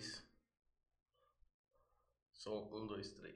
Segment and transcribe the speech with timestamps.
[0.00, 0.22] três.
[2.32, 3.34] Som um, dois, três.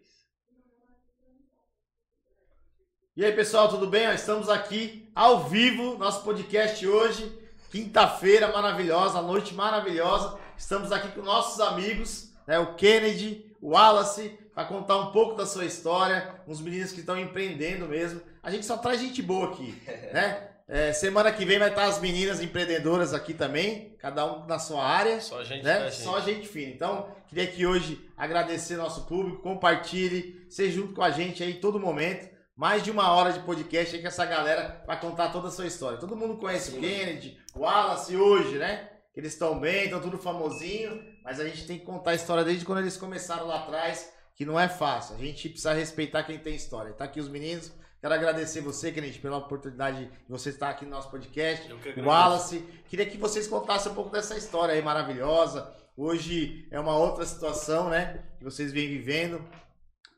[3.17, 4.13] E aí, pessoal, tudo bem?
[4.15, 7.39] Estamos aqui ao vivo, nosso podcast hoje,
[7.71, 10.39] quinta-feira maravilhosa, noite maravilhosa.
[10.57, 15.47] Estamos aqui com nossos amigos, né, o Kennedy, o Wallace, para contar um pouco da
[15.47, 18.21] sua história, uns meninos que estão empreendendo mesmo.
[18.43, 19.81] A gente só traz gente boa aqui,
[20.13, 20.54] né?
[20.67, 24.83] É, semana que vem vai estar as meninas empreendedoras aqui também, cada um na sua
[24.83, 25.21] área.
[25.21, 25.91] Só gente né?
[25.91, 26.03] gente.
[26.03, 26.73] Só gente fina.
[26.73, 31.79] Então, queria aqui hoje agradecer nosso público, compartilhe, seja junto com a gente aí todo
[31.79, 32.33] momento.
[32.57, 35.67] Mais de uma hora de podcast aí que essa galera vai contar toda a sua
[35.67, 35.99] história.
[35.99, 36.79] Todo mundo conhece Sim.
[36.79, 38.91] o Kennedy, o Wallace hoje, né?
[39.13, 42.45] Que eles estão bem, estão tudo famosinho, mas a gente tem que contar a história
[42.45, 45.17] desde quando eles começaram lá atrás, que não é fácil.
[45.17, 46.93] A gente precisa respeitar quem tem história.
[46.93, 47.73] Tá aqui os meninos.
[48.05, 51.71] Quero agradecer você, Kennedy, pela oportunidade de você estar aqui no nosso podcast.
[51.71, 52.03] Eu que.
[52.03, 55.75] Wallace, queria que vocês contassem um pouco dessa história aí maravilhosa.
[55.97, 58.23] Hoje é uma outra situação, né?
[58.37, 59.43] Que vocês vêm vivendo,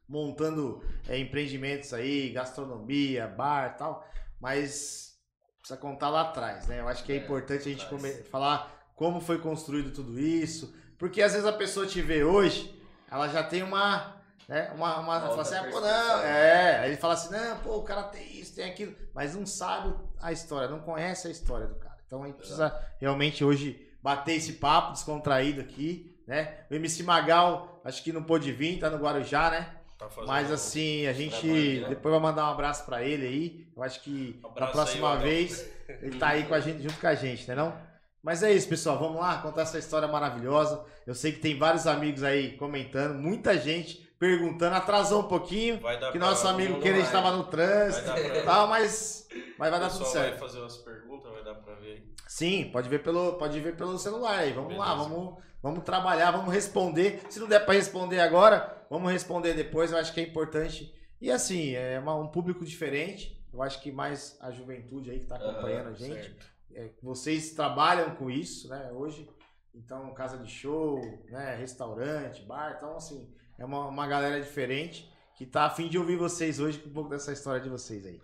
[0.08, 4.04] montando é, empreendimentos aí, gastronomia, bar e tal.
[4.40, 5.16] Mas
[5.60, 6.80] precisa contar lá atrás, né?
[6.80, 10.74] Eu acho que é, É, importante a gente falar como foi construído tudo isso.
[10.98, 14.15] Porque às vezes a pessoa te vê hoje, ela já tem uma.
[14.48, 16.78] Né, uma, uma, fala assim, ah, pô, não, é.
[16.78, 19.92] Aí ele fala assim, não, pô, o cara tem isso, tem aquilo, mas não sabe
[20.20, 21.96] a história, não conhece a história do cara.
[22.06, 26.58] Então a gente precisa realmente hoje bater esse papo descontraído aqui, né?
[26.70, 29.68] O MC Magal, acho que não pôde vir, tá no Guarujá, né?
[29.98, 31.88] Tá Mas assim, a gente né?
[31.88, 33.68] depois vai mandar um abraço pra ele aí.
[33.74, 37.00] Eu acho que Um na próxima aí, vez ele tá aí com a gente, junto
[37.00, 37.74] com a gente, né não?
[38.22, 38.98] Mas é isso, pessoal.
[38.98, 40.84] Vamos lá contar essa história maravilhosa.
[41.06, 45.80] Eu sei que tem vários amigos aí comentando, muita gente perguntando, atrasou um pouquinho,
[46.12, 50.30] que nosso amigo Kennedy estava no trânsito e tal, mas, mas vai dar tudo certo.
[50.30, 52.02] vai fazer umas perguntas, vai dar pra ver aí.
[52.26, 54.52] Sim, pode ver pelo, pode ver pelo celular aí.
[54.52, 55.08] Vamos lá, Beleza.
[55.08, 57.22] vamos, vamos trabalhar, vamos responder.
[57.30, 59.92] Se não der para responder agora, vamos responder depois.
[59.92, 60.92] Eu acho que é importante.
[61.20, 63.42] E assim, é uma- um público diferente.
[63.52, 66.36] Eu acho que mais a juventude aí que está acompanhando a gente.
[66.74, 68.90] É, vocês trabalham com isso, né?
[68.92, 69.26] Hoje,
[69.74, 71.54] então casa de show, né?
[71.54, 76.16] Restaurante, bar, então assim é uma, uma galera diferente que tá a fim de ouvir
[76.16, 78.20] vocês hoje com um pouco dessa história de vocês aí.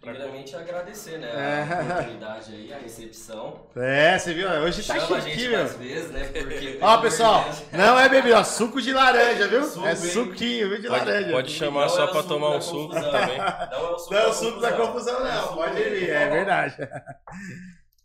[0.00, 1.30] Primeiramente agradecer, né?
[1.30, 1.62] É.
[1.62, 3.66] A oportunidade aí, a recepção.
[3.76, 4.48] É, você viu?
[4.50, 5.58] Hoje tá Chama a chique, gente meu.
[5.60, 6.24] mais vezes, né?
[6.24, 6.78] Porque.
[6.82, 9.62] Ó, pessoal, não é bebida, ó, suco de laranja, viu?
[9.64, 11.30] Suco, é suquinho, viu, de Pode, laranja.
[11.30, 13.38] pode chamar Não só é pra tomar um suco também.
[13.38, 16.76] Não é o suco Não, da confusão É não, suco pode vir, é verdade.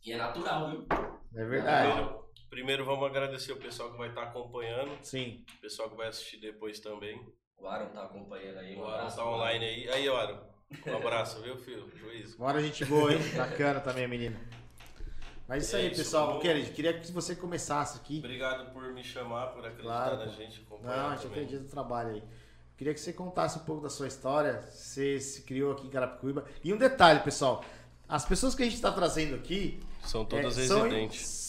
[0.06, 0.86] E é natural, viu?
[1.36, 1.92] É verdade.
[1.94, 5.44] Primeiro, primeiro vamos agradecer o pessoal que vai estar acompanhando, Sim.
[5.58, 7.20] o pessoal que vai assistir depois também.
[7.58, 8.76] O Aaron tá acompanhando aí.
[8.76, 9.90] um O Aaron tá online aí.
[9.90, 10.40] Aí, Aaron,
[10.86, 11.92] um abraço, viu, filho?
[11.96, 12.38] Juízo.
[12.38, 13.20] Bora gente boa, hein?
[13.36, 14.38] Bacana também, menino.
[15.48, 16.28] Mas isso É aí, isso, pessoal.
[16.28, 18.20] vamos- Kennedy, queria que você começasse aqui.
[18.20, 21.38] Obrigado por me chamar, por acreditar Claro, na gente, acompanhar Não, a gente também.
[21.38, 22.24] acredita no trabalho aí.
[22.78, 24.62] Queria que você contasse um pouco da sua história.
[24.70, 26.46] Você se criou aqui em Carapicuíba.
[26.64, 27.64] E um detalhe, pessoal.
[28.08, 31.26] As pessoas que a gente está trazendo aqui São todas É, residentes.
[31.28, 31.47] São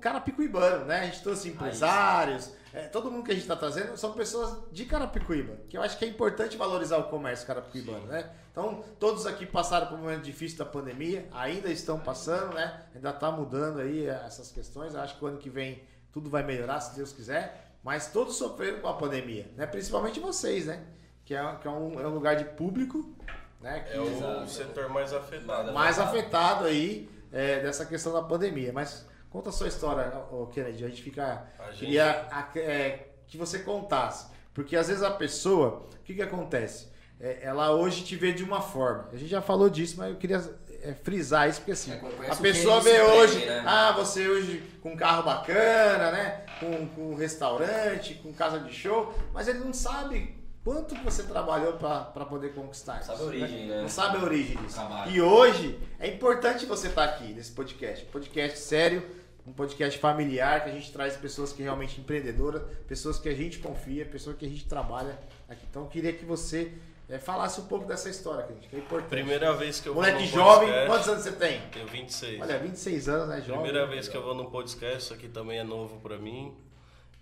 [0.00, 1.00] carapicuibanos, né?
[1.00, 4.86] A gente trouxe empresários, é, todo mundo que a gente está trazendo são pessoas de
[4.86, 8.30] Carapicuíba, que eu acho que é importante valorizar o comércio carapicuibano, né?
[8.50, 12.82] Então, todos aqui passaram por um momento difícil da pandemia, ainda estão passando, né?
[12.94, 14.94] Ainda está mudando aí eh, essas questões.
[14.94, 17.74] Eu acho que o ano que vem tudo vai melhorar, se Deus quiser.
[17.82, 19.66] Mas todos sofreram com a pandemia, né?
[19.66, 20.82] Principalmente vocês, né?
[21.24, 23.14] Que é, que é, um, é um lugar de público,
[23.60, 23.80] né?
[23.80, 24.50] Que É o Exato.
[24.50, 25.72] setor mais afetado.
[25.72, 28.72] mais afetado aí é, dessa questão da pandemia.
[28.72, 30.12] Mas conta a sua história,
[30.52, 30.84] Kennedy.
[30.84, 31.46] A gente fica.
[31.58, 32.26] A gente- Queria
[32.56, 34.26] é, que você contasse.
[34.54, 36.88] Porque às vezes a pessoa, o que, que acontece?
[37.18, 39.08] É, ela hoje te vê de uma forma.
[39.12, 40.42] A gente já falou disso, mas eu queria
[40.82, 43.62] é, frisar isso, porque assim, É, a pessoa vê hoje, né?
[43.64, 46.44] ah, você hoje com um carro bacana, né?
[46.60, 51.74] Com, com um restaurante, com casa de show, mas ele não sabe quanto você trabalhou
[51.74, 53.06] para poder conquistar isso.
[53.06, 53.82] sabe a origem, né?
[53.82, 54.80] Não sabe a origem disso.
[55.08, 58.04] E hoje é importante você estar aqui nesse podcast.
[58.06, 59.02] Podcast sério,
[59.46, 63.58] um podcast familiar, que a gente traz pessoas que realmente empreendedoras, pessoas que a gente
[63.58, 65.18] confia, pessoas que a gente trabalha
[65.48, 65.66] aqui.
[65.68, 66.72] Então eu queria que você
[67.08, 69.10] eh, falasse um pouco dessa história, que é importante.
[69.10, 71.60] Primeira vez que eu Moleque vou jovem, podcast, quantos anos você tem?
[71.72, 72.40] Tenho 26.
[72.40, 73.40] Olha, 26 anos, né?
[73.40, 73.62] Jovem.
[73.62, 76.56] Primeira vez que eu vou num podcast, isso aqui também é novo pra mim.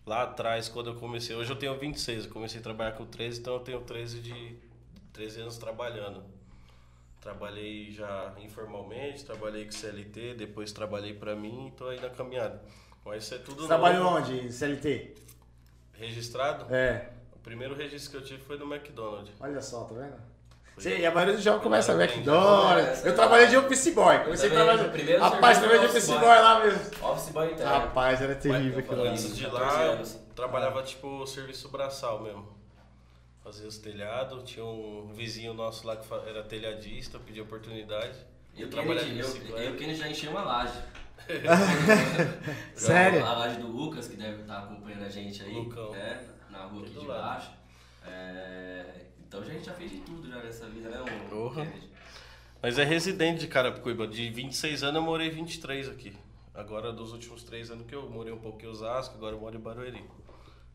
[0.06, 3.40] Lá atrás, quando eu comecei, hoje eu tenho 26, eu comecei a trabalhar com 13,
[3.40, 4.56] então eu tenho 13 de
[5.12, 6.22] 13 anos trabalhando.
[7.20, 12.62] Trabalhei já informalmente, trabalhei com CLT, depois trabalhei pra mim e tô aí na caminhada.
[13.04, 14.50] Mas isso é tudo Você trabalhou onde?
[14.50, 15.14] CLT?
[15.92, 16.74] Registrado?
[16.74, 17.10] É.
[17.34, 19.34] O primeiro registro que eu tive foi no McDonald's.
[19.38, 20.16] Olha só, tá vendo?
[20.78, 22.14] Sim, e a maioria dos jogos começa Aprendi.
[22.14, 23.04] McDonald's.
[23.04, 24.18] Eu trabalhei de office boy.
[24.20, 24.88] Comecei a também, trabalhar.
[24.88, 26.80] o primeiro Rapaz, trabalhei de office boy lá mesmo.
[27.02, 27.72] Office boy interno.
[27.72, 29.10] Rapaz, era terrível aquilo lá.
[29.10, 32.59] Antes de 14 lá, trabalhava tipo serviço braçal mesmo.
[33.42, 38.18] Fazia os telhados, tinha um vizinho nosso lá que era telhadista, pedia oportunidade.
[38.54, 40.78] Eu, Eu Kennedy, eu, eu, Kennedy já enchi uma laje.
[42.74, 43.24] Sério?
[43.24, 45.54] A laje do Lucas, que deve estar acompanhando a gente aí.
[45.54, 45.90] Lucão.
[45.92, 46.28] Né?
[46.50, 47.22] Na rua aqui de lado.
[47.22, 47.50] baixo.
[48.06, 48.84] É,
[49.26, 51.66] Então a gente já fez de tudo já nessa vida, né, o Porra.
[52.62, 54.06] Mas é residente de Carapicuíba.
[54.06, 56.14] De 26 anos eu morei 23 aqui.
[56.54, 59.56] Agora, dos últimos três anos que eu morei um pouco em Osasco, agora eu moro
[59.56, 60.04] em Barueri.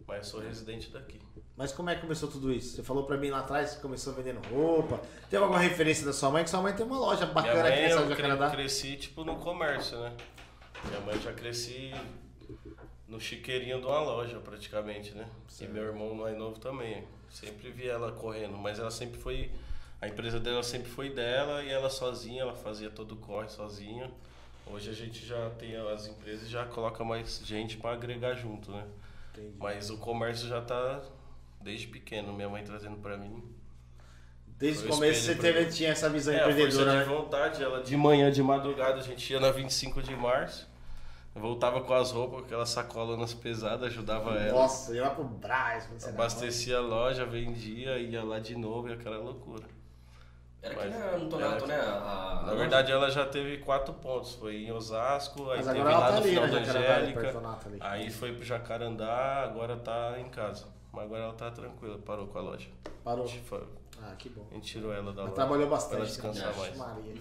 [0.08, 1.20] Mas sou residente daqui.
[1.58, 2.76] Mas como é que começou tudo isso?
[2.76, 5.00] Você falou pra mim lá atrás que começou vendendo roupa.
[5.30, 6.44] Tem alguma referência da sua mãe?
[6.44, 8.50] Que sua mãe tem uma loja Minha bacana mãe, aqui nessa eu cre- Canadá.
[8.52, 10.14] cresci, tipo, no comércio, né?
[10.86, 11.92] Minha mãe já cresci
[13.08, 15.28] no chiqueirinho de uma loja, praticamente, né?
[15.60, 17.04] E meu irmão mais novo também.
[17.30, 19.50] Sempre vi ela correndo, mas ela sempre foi...
[20.02, 24.12] A empresa dela sempre foi dela e ela sozinha, ela fazia todo o corre sozinha.
[24.68, 28.72] Hoje a gente já tem as empresas e já coloca mais gente para agregar junto,
[28.72, 28.86] né?
[29.38, 29.56] Entendi.
[29.60, 31.02] Mas o comércio já tá
[31.62, 33.44] desde pequeno, minha mãe trazendo para mim.
[34.58, 37.04] Desde o começo você teve, tinha essa visão É, a força empreendedora, de né?
[37.04, 40.70] vontade, ela de manhã, de madrugada, a gente ia na 25 de março.
[41.34, 44.62] Voltava com as roupas, com aquelas sacolas pesadas, ajudava ela.
[44.62, 45.90] Nossa, ia lá pro Braz.
[46.08, 49.66] Abastecia a loja, vendia, ia lá de novo e aquela loucura.
[50.66, 51.80] Era aqui Mas- na, no Tonato, era- né?
[51.80, 54.34] A, a Na verdade, ela já teve quatro pontos.
[54.34, 56.52] Foi em Osasco, aí Mas teve lá tá no ali, final né?
[56.52, 57.42] da Jacarandá, Angélica.
[57.82, 60.66] Aí foi pro Jacarandá, agora tá em casa.
[60.92, 62.70] Mas agora ela tá tranquila, parou com a loja.
[63.04, 63.26] Parou.
[63.26, 63.64] A gente, foi-
[64.02, 64.46] Ah, que bom.
[64.50, 65.36] a gente tirou ela da Ela loja.
[65.36, 66.06] trabalhou Pra bastante.
[66.08, 66.58] descansar né?
[66.58, 66.78] mais.
[66.78, 67.14] Maria.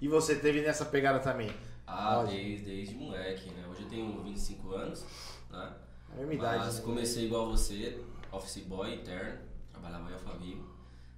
[0.00, 1.50] E você teve nessa pegada também?
[1.86, 3.64] Ah, desde, desde moleque, né?
[3.70, 5.04] Hoje eu tenho 25 anos,
[5.50, 5.72] né?
[6.12, 6.58] A mesma idade.
[6.64, 6.82] Mas né?
[6.84, 8.00] comecei igual você,
[8.32, 9.38] office boy interno,
[9.72, 10.64] trabalhava em Alphaville.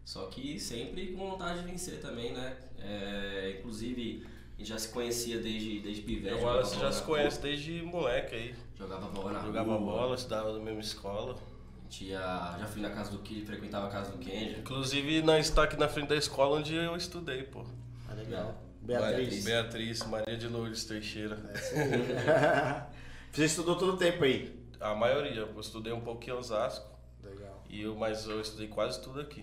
[0.06, 2.56] Só que sempre com vontade de vencer também, né?
[2.78, 4.24] É, inclusive,
[4.54, 6.38] a gente já se conhecia desde, desde pivete.
[6.38, 8.54] Jogava você já se conhece desde moleque aí.
[8.78, 9.80] Jogava bola na Jogava rua.
[9.80, 11.34] bola, estudava na mesma escola.
[11.34, 14.60] A gente ia, já fui na casa do Kid, frequentava a casa do Kenji.
[14.60, 17.64] Inclusive, nós está aqui na frente da escola onde eu estudei, pô.
[18.08, 18.62] Ah, legal.
[18.82, 19.44] Beatriz.
[19.44, 21.36] Beatriz, Maria de Lourdes Teixeira.
[23.32, 24.56] Você estudou todo o tempo aí?
[24.80, 26.88] A maioria, eu estudei um pouco em Osasco,
[27.24, 27.64] Legal.
[27.68, 29.42] e eu, mas eu estudei quase tudo aqui.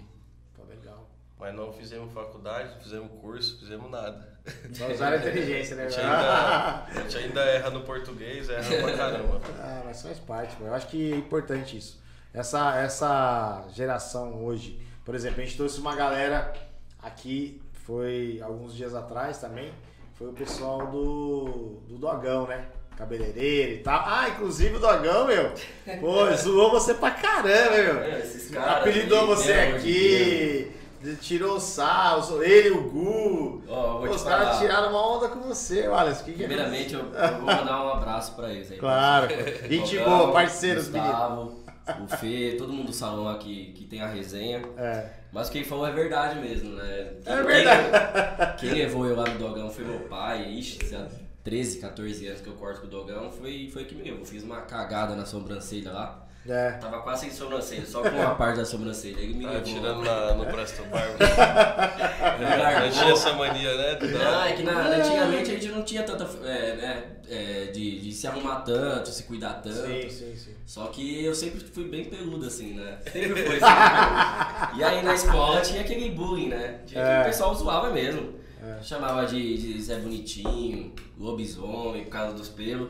[1.44, 4.26] Mas não fizemos faculdade, não fizemos curso, fizemos nada.
[4.72, 5.90] Só usar a inteligência, A né?
[5.90, 9.42] gente ainda, a gente ainda erra no português, erra pra caramba.
[9.60, 12.02] Ah, mas faz parte, eu acho que é importante isso.
[12.34, 16.54] Essa, essa geração hoje, por exemplo, a gente trouxe uma galera
[17.02, 19.74] aqui, foi alguns dias atrás também,
[20.14, 22.68] foi o pessoal do, do Dogão, né?
[22.96, 24.02] Cabeleireiro e tal.
[24.06, 25.52] Ah, inclusive o Dogão, meu,
[26.00, 28.00] pô, zoou você pra caramba, meu.
[28.00, 30.72] É, esses caras Apelidou você de aqui,
[31.22, 33.64] tirou o sarro, ele, o Gu.
[34.04, 36.24] Te Os caras tiraram uma onda com você, Wallace.
[36.24, 38.78] Que que é Primeiramente, eu, eu vou mandar um abraço pra eles aí.
[38.78, 39.28] Claro,
[39.70, 41.12] gente boa, parceiros, menino.
[41.12, 41.64] Gustavo,
[42.04, 44.62] o Fê, todo mundo do salão aqui que tem a resenha.
[44.78, 45.06] É.
[45.32, 47.14] Mas quem falou é verdade mesmo, né?
[47.26, 48.58] É Quem- verdade.
[48.60, 50.48] Quem, levou eu lá no Dogão foi meu pai.
[50.50, 51.08] Ixi, há
[51.44, 53.32] 13, 14 anos que eu corto com o Dogão.
[53.32, 54.24] Foi, foi que me levou.
[54.24, 56.23] Fiz uma cagada na sobrancelha lá.
[56.48, 56.72] É.
[56.72, 59.18] Tava quase sem sobrancelha, só com uma parte da sobrancelha.
[59.20, 59.64] Ele me Tá levou.
[59.64, 61.18] tirando na, no Presto Barba.
[61.18, 62.90] Me Não largou.
[62.92, 64.00] tinha essa mania, né?
[64.02, 66.24] Não, é que na, antigamente a gente não tinha tanta.
[66.46, 69.88] É, né, é, de, de se arrumar tanto, se cuidar tanto.
[69.88, 70.54] Sim, sim, sim.
[70.66, 72.98] Só que eu sempre fui bem peludo, assim, né?
[73.12, 73.60] Sempre foi.
[73.60, 74.80] Sempre.
[74.80, 76.80] E aí na escola tinha aquele bullying, né?
[76.86, 77.16] Tinha É.
[77.16, 78.42] que o pessoal zoava mesmo.
[78.82, 82.90] Chamava de, de Zé Bonitinho, lobisomem, por causa dos pelos.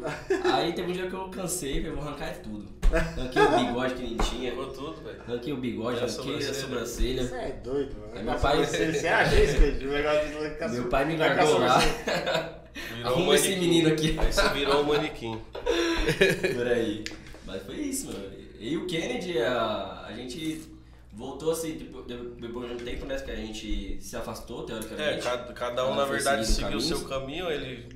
[0.54, 2.66] Aí teve um dia que eu cansei, falei, vou arrancar tudo.
[2.98, 5.22] Arranquei o bigode que nem tinha, Errou tudo, velho.
[5.28, 7.24] arranquei o bigode, E a a sobrancelha?
[7.28, 8.12] Você é doido, mano.
[8.16, 9.90] Aí meu pai- Você, isso, Pedro?
[9.90, 11.80] O negócio de Meu pai me largou lá.
[11.80, 14.18] Virou um Arruma esse menino aqui.
[14.20, 15.40] Aí você virou um manequim.
[16.56, 17.04] Por aí.
[17.46, 18.32] Mas foi isso, mano.
[18.60, 20.62] E o Kennedy, a, a gente
[21.12, 24.66] voltou assim, tipo, de- depois de um tempo, né, que a gente se afastou, É,
[24.68, 25.22] teoricamente.
[25.24, 27.50] cada, cada um, Cada na um foi verdade, seguiu o seu caminho.
[27.52, 27.90] Ele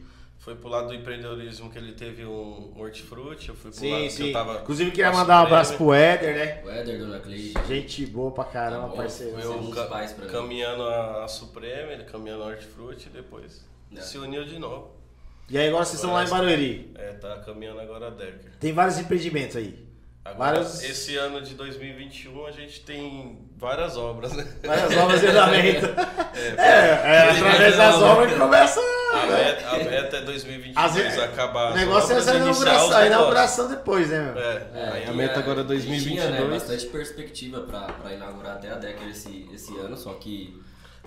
[0.47, 3.49] foi pro lado do empreendedorismo, que ele teve um hortifruti.
[3.49, 4.27] Eu fui pro Sim, lado que sim.
[4.27, 4.61] eu tava.
[4.61, 6.63] Inclusive, queria mandar um abraço pro Éder, né?
[6.63, 7.53] O Éder, Dona Cleide.
[7.67, 9.37] Gente boa pra caramba, Tá parceiro.
[9.37, 10.31] Eu ca- pais pra mim.
[10.31, 13.99] caminhando a, a Supreme, ele caminhando a Hortifruti e depois É.
[13.99, 14.95] se uniu de novo.
[15.49, 16.91] E aí, agora vocês estão lá em Barueri.
[16.95, 18.51] É, tá caminhando agora a Decker.
[18.57, 19.85] Tem vários empreendimentos aí.
[20.29, 24.45] Agora, Vários- esse ano de 2021 a gente tem várias obras, né?
[24.63, 25.85] Várias obras de andamento.
[26.37, 30.95] É, É, é através das obras que começa A meta, a meta é 2022 Às
[30.95, 34.37] vezes- acabar O as negócio é essa inauguração, a inauguração depois, né, meu?
[34.43, 36.49] É, É, aí a meta agora é Tinha, né, 2022.
[36.49, 40.61] bastante perspectiva pra, pra inaugurar até a Decker esse, esse ano, só que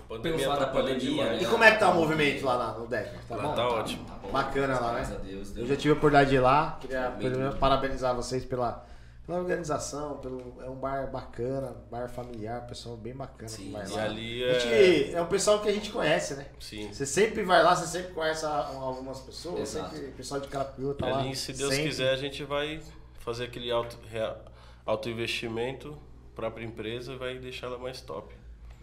[0.08, 1.42] Pandemia pelo fato da atrapalhou pandemia, demais.
[1.42, 3.10] E como é que tá o movimento lá na- no deck?
[3.28, 3.54] Tá Lá bom?
[3.54, 4.06] tá ótimo.
[4.20, 4.30] bom.
[4.32, 5.16] Bacana lá, Graças né?
[5.16, 5.68] a Deus, Eu Deus.
[5.68, 6.78] já tive a oportunidade de ir lá.
[6.80, 8.84] Queria parabenizar vocês pela,
[9.30, 13.86] pela organização, pelo, é um bar bacana, bar familiar, pessoal bem bacana que Sim, vai
[13.86, 13.92] sim.
[13.92, 14.04] E lá.
[14.04, 14.60] ali A é.
[14.60, 16.46] gente- é um pessoal que a gente conhece, né?
[16.58, 16.92] Sim.
[16.92, 19.94] Você sempre vai lá, você sempre conhece algumas pessoas, Exato.
[19.94, 21.20] sempre, o pessoal de Carapiú E tá lá.
[21.20, 21.88] ali, se Deus sempre.
[21.90, 22.82] quiser, a gente vai
[23.20, 25.96] fazer aquele alto investimento
[26.34, 28.34] própria empresa e vai deixar ela mais top.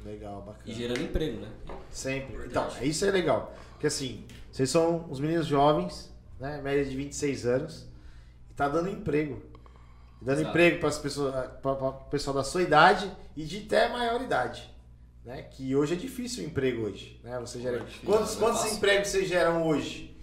[0.05, 0.63] Legal, bacana.
[0.65, 1.49] E gerando emprego, né?
[1.91, 2.45] Sempre.
[2.45, 3.53] Então, isso é legal.
[3.71, 6.61] Porque assim, vocês são os meninos jovens, né?
[6.61, 7.85] Média de 26 anos,
[8.49, 9.41] e tá dando emprego.
[10.21, 10.49] Dando Exato.
[10.49, 14.67] emprego para as pessoas, para o pessoal da sua idade e de até maior idade.
[15.23, 15.43] Né?
[15.43, 17.19] Que hoje é difícil o emprego hoje.
[17.23, 17.37] Né?
[17.39, 17.77] Você gera...
[17.77, 20.17] É difícil, quantos é quantos empregos vocês geram hoje?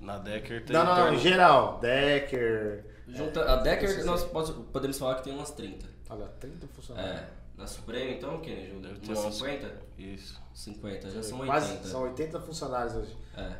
[0.00, 0.74] Na Decker tem.
[0.74, 1.78] Não, não, não, tem- em geral.
[1.80, 2.84] Decker.
[3.06, 5.86] Junta, a Decker, esse- nós pode- podemos falar que tem umas 30.
[6.10, 7.20] Olha, 30 funcionários.
[7.20, 7.28] É.
[7.56, 8.80] Na Suprema, então, que né, Júlio?
[8.80, 9.72] Deve ter Umas umas- 50?
[9.96, 10.42] Isso.
[10.52, 11.46] 50, já são 80.
[11.46, 13.16] Quase, são 80 funcionários hoje.
[13.36, 13.52] É.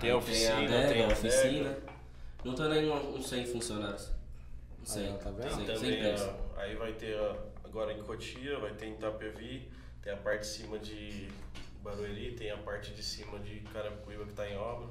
[0.00, 1.78] Tem Aí oficina, tem a, adega, tem a oficina.
[2.44, 4.10] Não tô nem uns 100 funcionários.
[4.84, 5.02] 100.
[5.02, 5.42] Aí, ó, tá vendo?
[5.42, 6.22] Tem 100, 100 também, empregos.
[6.22, 9.70] ó, aí vai ter ó, agora em Cotia, vai ter em Itapevi,
[10.02, 11.28] tem a parte de cima de
[11.82, 14.88] Barueri, tem a parte de cima de Carapicuíba que tá em obra.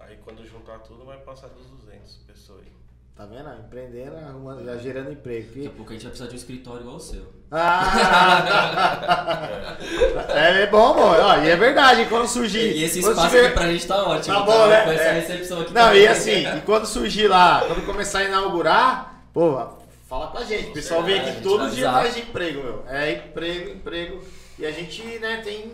[0.00, 2.72] Aí quando juntar tudo vai passar dos 200 pessoas aí.
[3.18, 3.48] Tá vendo?
[3.66, 5.48] Empreendendo, arrumando, já gerando emprego.
[5.48, 7.22] Daqui a pouco a gente vai precisar de um escritório igual o seu.
[7.50, 9.76] Ah!
[10.30, 11.00] é, é bom, bom.
[11.02, 12.76] Ó, e é verdade, quando surgir.
[12.76, 14.34] E esse espaço tiver- aqui pra gente tá ótimo.
[14.36, 14.84] Tá bom, né?
[14.84, 15.12] Com essa É.
[15.14, 15.74] recepção aqui.
[15.74, 16.02] Não, também.
[16.02, 19.66] e assim, e quando surgir lá, quando começar a inaugurar, pô,
[20.08, 20.70] fala com a gente.
[20.70, 22.84] O pessoal vem aqui todo dia atrás de emprego, meu.
[22.88, 24.22] É emprego, emprego.
[24.60, 25.72] E a gente, né, tem,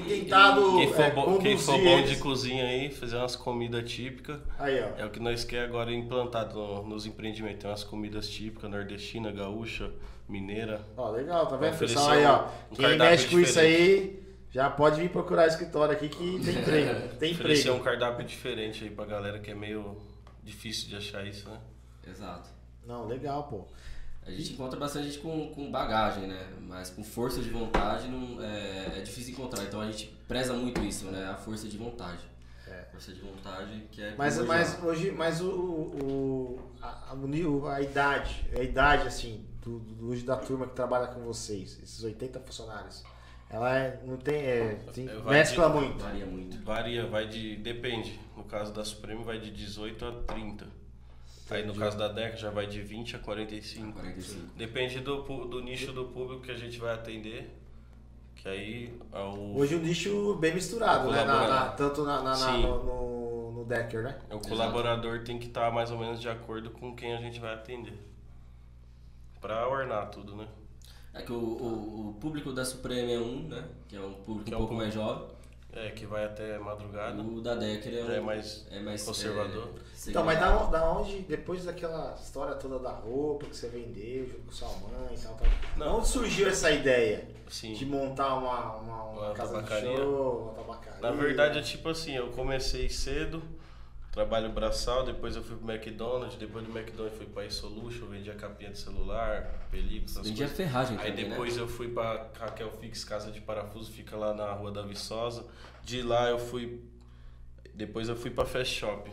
[0.00, 3.90] tem tentado Quem for, é, bom, quem for bom de cozinha aí, fazer umas comidas
[3.90, 5.00] típicas, Aí, ó.
[5.00, 7.60] é o que nós quer agora implantar no- nos empreendimentos.
[7.60, 9.90] Tem umas comidas típicas, nordestina, gaúcha,
[10.28, 10.80] mineira.
[10.96, 12.10] Ó, legal, tá vendo, pessoal?
[12.10, 12.46] Aí, ó.
[12.70, 17.08] um Quem mexe com isso aí, já pode vir procurar escritório aqui que tem emprego.
[17.18, 19.96] Tem Oferecer um cardápio diferente aí pra galera que é meio
[20.42, 21.58] difícil de achar isso, né?
[22.08, 22.48] Exato.
[22.86, 23.66] Não, legal, pô.
[24.24, 26.48] A gente encontra bastante gente com, com bagagem, né?
[26.60, 29.64] Mas com força de vontade não, é, é difícil encontrar.
[29.64, 31.26] Então a gente preza muito isso, né?
[31.26, 32.20] A força de vontade.
[32.68, 32.84] É.
[32.92, 38.48] Força de vontade que é Mas, mas hoje, mas o, o, a, a- a idade,
[38.56, 43.02] a idade assim, do, do- hoje da turma que trabalha com vocês, esses 80 funcionários,
[43.50, 46.02] ela é, não tem, é, tem É, vai mescla de- muito.
[46.02, 46.64] Varia muito.
[46.64, 47.56] Varia, vai de.
[47.56, 48.18] Depende.
[48.36, 50.66] No caso da Supremo vai de 18 a 30.
[51.52, 53.92] Aí no caso da DECA já vai de 20 a 45.
[53.92, 54.46] 45.
[54.56, 57.58] Depende do, do nicho do público que a gente vai atender.
[58.36, 61.24] Que aí é o, Hoje um nicho bem misturado, né?
[61.24, 64.18] Na- na- tanto na, na- no, no, Decker, né?
[64.30, 67.54] o colaborador tem que estar mais ou menos de acordo com quem a gente vai
[67.54, 67.96] atender.
[69.40, 70.46] Pra ornar tudo, né?
[71.14, 73.64] É que o, o, o público da Suprema é um, né?
[73.88, 75.26] Que é um público Que um é um pouco mais jovem.
[75.74, 77.22] É, que vai até madrugada.
[77.22, 79.70] O da Decker é, é mais é mais conservador.
[80.06, 84.26] é, Então, mas da, da onde, depois daquela história toda da roupa que você vendeu
[84.26, 85.48] junto com sua mãe e tal, tal
[85.78, 85.96] Não.
[85.98, 87.72] onde surgiu essa ideia Sim.
[87.72, 89.90] de montar uma, uma, uma Uma casa tabacaria.
[89.90, 91.00] de show, uma tabacaria?
[91.00, 93.42] Na verdade é tipo assim, eu comecei cedo,
[94.12, 98.70] trabalho braçal, depois eu fui pro McDonald's, depois do McDonald's fui pra iSolution, vendia capinha
[98.70, 100.56] de celular, película, essas Vendia coisas.
[100.56, 101.62] ferragem Aí também, depois né?
[101.62, 105.46] eu fui pra Raquel Fix, casa de parafuso, fica lá na rua da Viçosa.
[105.82, 106.84] De lá eu fui.
[107.74, 109.10] Depois eu fui pra Fast Shop.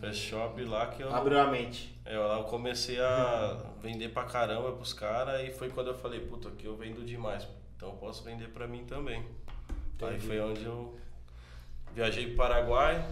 [0.00, 1.12] Fast Shop lá que eu.
[1.12, 1.92] Abriu a mente.
[2.04, 6.20] É, lá eu comecei a vender pra caramba pros caras e foi quando eu falei,
[6.20, 9.24] puta, aqui eu vendo demais, então eu posso vender pra mim também.
[10.02, 10.26] Aí Entendi.
[10.26, 10.96] foi onde eu
[11.94, 13.04] viajei pro Paraguai,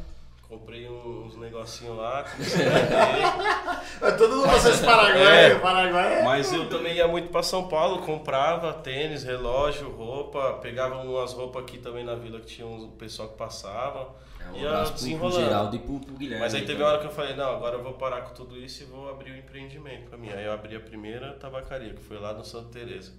[0.52, 3.82] comprei um- uns negocinhos lá, comecei a vender.
[4.00, 5.54] Mas Todo mundo vocês Paraguai, É.
[5.58, 6.22] Paraguai é.
[6.24, 11.62] Mas eu também ia muito pra São Paulo, comprava tênis, relógio, roupa, pegava umas roupas
[11.62, 14.14] aqui também na vila que tinha um pessoal que passava.
[14.40, 15.40] É um ia abraço pro, desenrolando.
[15.44, 16.44] Geraldo e pro, pro Guilherme.
[16.44, 16.86] Mas aí teve também.
[16.86, 19.08] uma hora que eu falei, não, agora eu vou parar com tudo isso e vou
[19.08, 20.28] abrir o empreendimento pra mim.
[20.30, 23.12] Aí eu abri a primeira tabacaria, que foi lá no Santa Teresa,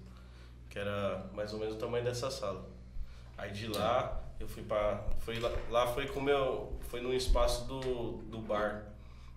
[0.70, 2.64] que era mais ou menos o tamanho dessa sala.
[3.38, 5.04] Aí de lá eu fui pra.
[5.20, 6.74] Foi lá, lá foi com meu.
[6.90, 8.86] Foi num espaço do, do bar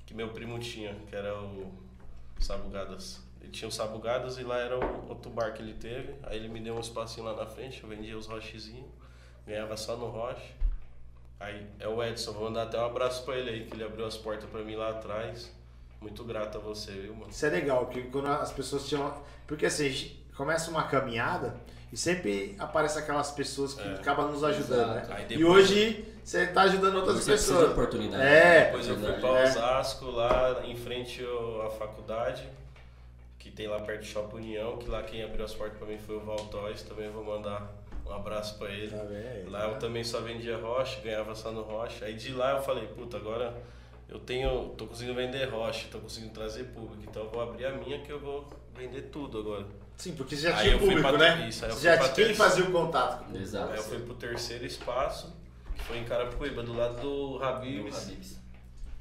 [0.04, 1.72] que meu primo tinha, que era o
[2.38, 3.22] Sabugadas.
[3.40, 6.14] Ele tinha o Sabugadas e lá era o outro bar que ele teve.
[6.25, 8.90] Aí ele me deu um espacinho lá na frente, eu vendia os rochezinhos,
[9.46, 10.54] ganhava só no roche.
[11.38, 14.06] Aí é o Edson, vou mandar até um abraço pra ele aí, que ele abriu
[14.06, 15.54] as portas pra mim lá atrás.
[16.00, 17.30] Muito grato a você, viu, mano?
[17.30, 19.22] Isso é legal, porque quando as pessoas tinham.
[19.46, 21.58] Porque assim, começa uma caminhada
[21.93, 25.09] E sempre aparece aquelas pessoas que acabam nos ajudando, Exato.
[25.09, 25.16] né?
[25.16, 27.71] Aí E depois- hoje você tá ajudando outras Você pessoas.
[27.71, 28.23] oportunidade.
[28.23, 29.45] É, Depois eu fui pra É.
[29.45, 31.25] Osasco, lá em frente
[31.64, 32.43] à faculdade,
[33.38, 35.99] que tem lá perto do Shopping União, que lá quem abriu as portas pra mim
[35.99, 37.73] foi o Valtóis, também vou mandar
[38.05, 38.88] um abraço pra ele.
[38.90, 39.50] Tá vendo?
[39.50, 42.05] Lá eu também só vendia rocha, ganhava só no rocha.
[42.05, 43.55] Aí de lá eu falei, puta, agora
[44.09, 47.71] eu tenho, tô conseguindo vender rocha, tô conseguindo trazer público, então eu vou abrir a
[47.73, 49.64] minha que eu vou vender tudo agora.
[49.97, 51.49] Sim, porque já Aí tinha eu fui público, pra- né?
[51.49, 53.25] isso, já pra quem fazia o contato?
[53.25, 53.73] com o Exato.
[53.73, 55.33] Aí eu fui pro terceiro espaço,
[55.75, 57.97] que foi em Carapicuíba, do lado do Habibs.
[58.05, 58.38] Habibs.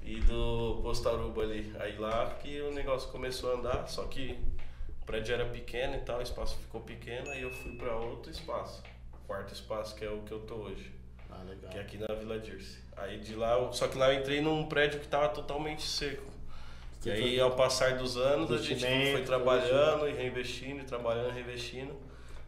[0.03, 1.73] e do Postaruba ali.
[1.79, 4.37] Aí lá que o negócio começou a andar, só que
[5.01, 8.31] o prédio era pequeno e tal, o espaço ficou pequeno, aí eu fui pra outro
[8.31, 8.83] espaço.
[9.25, 10.91] Quarto espaço, que é o que eu tô hoje,
[11.31, 11.71] Ah, legal.
[11.71, 12.77] que é aqui na Vila Dirce.
[12.95, 16.23] Aí de lá, eu- só que lá eu entrei num prédio que tava totalmente seco.
[17.05, 18.81] E aí, ao passar dos anos, a gente
[19.11, 21.93] foi trabalhando e reinvestindo, e trabalhando e reinvestindo.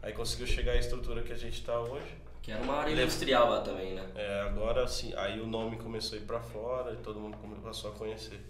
[0.02, 2.06] Aí conseguiu chegar à estrutura que a gente tá hoje.
[2.42, 4.04] Que era uma área industrial lá também, né?
[4.16, 7.56] É, agora sim, aí o nome começou a ir pra fora e todo mundo come-
[7.62, 8.40] passou a conhecer.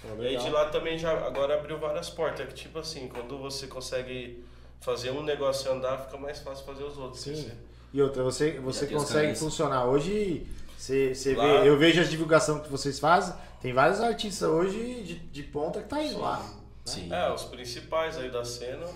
[0.00, 2.40] Pô, E aí de lá também já agora abriu várias portas.
[2.40, 4.44] É que tipo assim, quando você consegue
[4.80, 7.20] fazer um negócio andar, fica mais fácil fazer os outros.
[7.22, 7.32] Sim.
[7.32, 7.56] crescer.
[7.92, 9.86] E outra, você, você consegue funcionar.
[9.86, 10.46] Hoje,
[10.78, 15.42] você, vê, eu vejo as divulgações que vocês fazem, tem vários artistas hoje de, de
[15.42, 16.44] ponta que tá indo lá.
[16.84, 17.12] Sim.
[17.12, 18.86] É, os principais aí da cena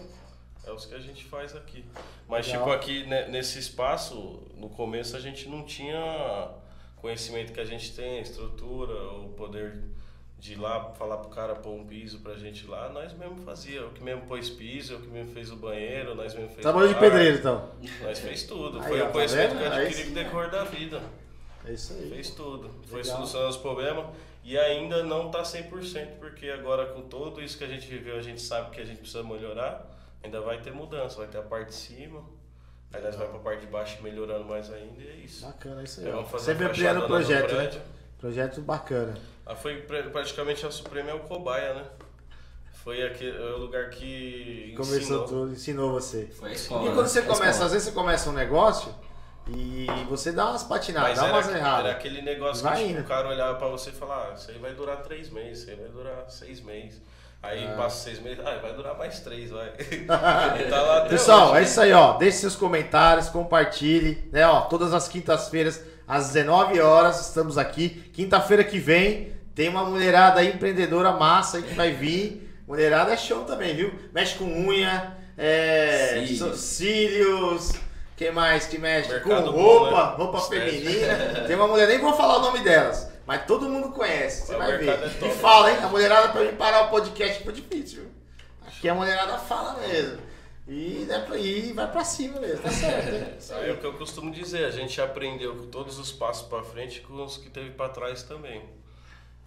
[0.64, 1.84] é os que a gente faz aqui.
[2.28, 2.62] Mas Legal.
[2.62, 6.48] tipo aqui né, nesse espaço, no começo a gente não tinha
[6.96, 9.82] conhecimento que a gente tem, a estrutura, o poder
[10.38, 13.80] de ir lá falar pro cara pôr um piso pra gente lá, nós mesmo fazia,
[13.80, 16.90] eu que mesmo pôs piso, eu que mesmo fez o banheiro, nós mesmo fez Trabalhou
[16.90, 17.68] o de pedreiro, então.
[18.00, 18.80] Nós fez tudo.
[18.80, 19.58] Aí, Foi ó, o tá conhecimento vendo?
[19.58, 20.04] que eu Aí adquiri sim.
[20.04, 21.02] com o decorrer da vida.
[21.66, 22.08] É isso aí.
[22.10, 22.70] Fez tudo.
[22.86, 23.16] Foi Legal.
[23.16, 24.06] solucionando os problemas.
[24.44, 28.22] E ainda não tá 100%, porque agora com tudo isso que a gente viveu, a
[28.22, 29.88] gente sabe que a gente precisa melhorar.
[30.22, 32.22] Ainda vai ter mudança, vai ter a parte de cima.
[32.92, 35.46] Aí nós vai pra parte de baixo melhorando mais ainda e é isso.
[35.46, 36.08] Bacana, é isso aí.
[36.08, 36.16] Ó.
[36.16, 37.70] vamos fazer Sempre ampliando o projeto, né?
[38.18, 39.14] Projeto bacana.
[39.46, 41.84] Ah, foi pra- praticamente a Suprema é o cobaia, né?
[42.84, 45.24] Foi aquele, é o lugar que Começou ensinou.
[45.24, 46.26] tudo, ensinou você.
[46.32, 46.82] Foi a E escola.
[46.82, 47.08] quando né?
[47.08, 48.92] você começa, às vezes você começa um negócio
[49.48, 51.92] e você dá umas patinadas, Mas dá era, umas era erradas.
[51.92, 54.58] aquele negócio Vai que tipo, o cara olhava pra você e falava, ah, isso aí
[54.58, 57.00] vai durar três meses, isso aí vai durar seis meses.
[57.42, 57.74] Aí Ah.
[57.76, 59.70] passa seis meses, ah, vai durar mais três, vai.
[60.06, 61.58] tá Pessoal, hoje.
[61.58, 62.12] é isso aí, ó.
[62.16, 64.46] Deixe seus comentários, compartilhe, né?
[64.46, 67.88] Ó, todas as quintas-feiras, às 19 horas, estamos aqui.
[68.14, 72.48] Quinta-feira que vem tem uma mulherada aí, empreendedora massa aí que vai vir.
[72.66, 73.92] Mulherada é show também, viu?
[74.14, 76.60] Mexe com unha, é, Cílios.
[76.60, 77.72] cílios.
[78.16, 79.08] Quem mais que mexe?
[79.08, 80.16] Mercado com roupa, né?
[80.16, 81.44] roupa feminina.
[81.46, 84.46] Tem uma mulher, nem vou falar o nome delas, mas todo mundo conhece.
[84.46, 84.88] Você O vai ver.
[84.90, 85.26] é top.
[85.26, 85.78] E fala, hein?
[85.82, 88.06] A mulherada pra mim parar o podcast foi difícil?
[88.66, 90.18] Aqui a mulherada fala mesmo.
[90.68, 93.34] E, né, e vai pra cima mesmo, tá certo, hein?
[93.50, 93.70] É aí.
[93.72, 97.24] o que eu costumo dizer, a gente aprendeu com todos os passos pra frente com
[97.24, 98.62] os que teve pra trás também.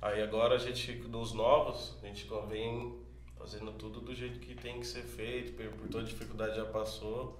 [0.01, 2.99] Aí agora a gente, dos novos, a gente vem
[3.39, 7.39] fazendo tudo do jeito que tem que ser feito, por, por toda dificuldade já passou,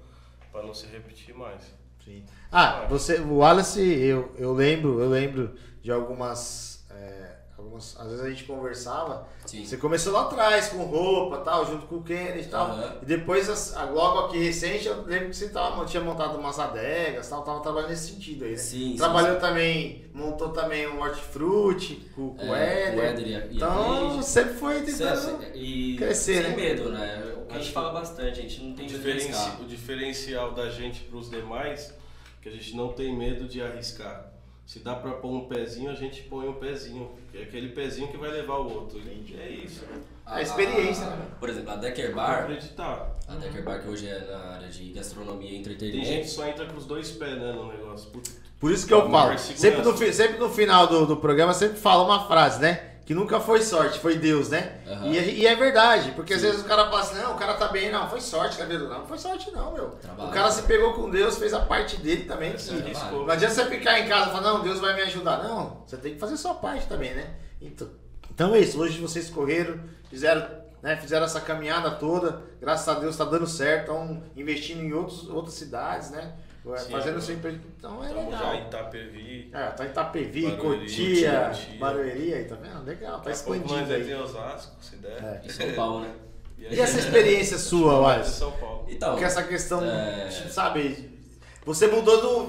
[0.55, 1.61] pra não se repetir mais.
[2.03, 2.23] Sim.
[2.51, 7.99] Ah, você, o Wallace, eu, eu lembro, eu lembro de algumas, é, algumas.
[7.99, 9.27] Às vezes a gente conversava.
[9.45, 9.65] Sim.
[9.65, 12.67] Você começou lá atrás com roupa tal, junto com o Kennedy e tal.
[12.67, 12.99] Aham.
[13.01, 17.43] E depois, logo aqui recente, eu lembro que você tava, tinha montado umas adegas tal,
[17.43, 18.57] tava trabalhando nesse sentido aí, né?
[18.57, 23.31] Sim, sim, Trabalhou também, montou também um hortifruti com, com o É, o Éder e
[23.33, 25.41] e Então, sempre foi tentando.
[25.41, 26.55] Cê- E crescer, sem né?
[26.55, 27.34] medo, né?
[27.55, 29.61] O a Acho gente fala bastante, a gente não O, tem diferenci- arriscar.
[29.61, 31.93] o diferencial da gente pros demais,
[32.41, 34.31] que a gente não tem medo de arriscar.
[34.65, 37.11] Se dá pra pôr um pezinho, a gente põe um pezinho.
[37.33, 38.99] É aquele pezinho que vai levar o outro.
[38.99, 39.83] E é isso.
[40.25, 41.27] A experiência, né?
[41.39, 43.15] Por exemplo, a Decker Tem Bar, acreditar.
[43.27, 46.07] a Decker Bar que hoje é na área de gastronomia e Tem entretenimento.
[46.07, 48.09] gente que só entra com os dois pés né, no negócio.
[48.09, 49.37] Puta, Por isso que eu Amor falo.
[49.37, 52.94] Sempre no, sempre no final do, do programa, sempre fala uma frase, né?
[53.05, 54.79] Que nunca foi sorte, foi Deus, né?
[54.87, 55.05] Aham.
[55.07, 57.53] E, é- e é verdade, porque às vezes o cara fala assim, não, o cara
[57.53, 58.79] tá bem, não, foi sorte, cadê?
[58.79, 59.89] Não, não foi sorte não, meu.
[59.91, 60.29] Trabalho.
[60.29, 62.53] O cara se pegou com Deus, fez a parte dele também.
[62.53, 65.43] Que- é não adianta você ficar em casa e falar, não, Deus vai me ajudar.
[65.43, 67.29] Não, você tem que fazer a sua parte também, né?
[67.61, 67.87] Então,
[68.33, 70.47] então é isso, hoje vocês correram, fizeram,
[70.81, 75.29] né, fizeram essa caminhada toda, graças a Deus tá dando certo, estão investindo em outros,
[75.29, 76.33] outras cidades, né?
[76.77, 77.59] Sim, fazendo eu- seu emprego.
[77.77, 78.31] Então é legal.
[78.31, 79.49] já em Itapevi.
[79.53, 81.51] É, tá em Itapevi, Barueri, Cotia.
[81.79, 82.83] Barueri aí, tá vendo?
[82.85, 84.03] Legal, tá expandindo é aí.
[84.03, 85.11] de Osasco, se der.
[85.23, 85.41] É.
[85.45, 86.11] Em São Paulo, né?
[86.57, 88.31] aí E essa gente- experiência sua, Vai de Wallace?
[88.39, 88.85] São Paulo.
[88.89, 90.29] Então, Porque essa questão, É.
[90.49, 91.19] sabe,
[91.65, 92.45] você mudou do.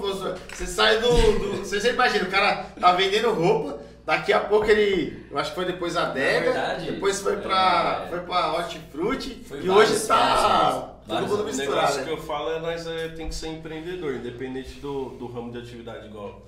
[0.49, 4.65] Você, sai do, do- Você sempre imagina, o cara tá vendendo roupa, daqui a pouco
[4.65, 5.27] ele.
[5.29, 8.03] Eu acho que foi depois a adega, verdade, depois foi pra.
[8.05, 8.09] é.
[8.09, 10.93] Foi pra hortifruti Foi e hoje tá.
[11.07, 11.71] Mundo O misturado.
[11.71, 12.03] negócio né?
[12.03, 15.59] que eu falo é nós é, tem que ser empreendedor, independente do, do ramo de
[15.59, 16.07] atividade.
[16.07, 16.45] Igual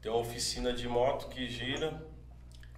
[0.00, 2.00] tem uma oficina de moto que gira,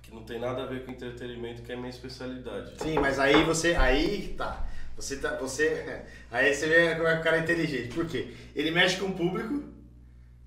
[0.03, 2.73] que não tem nada a ver com entretenimento, que é minha especialidade.
[2.79, 3.75] Sim, mas aí você.
[3.77, 4.67] Aí tá.
[4.97, 5.37] Você tá.
[5.37, 6.05] Você.
[6.33, 7.95] Aí você vê como é que o cara é inteligente.
[7.95, 8.35] Por quê?
[8.55, 9.65] Ele mexe com o público,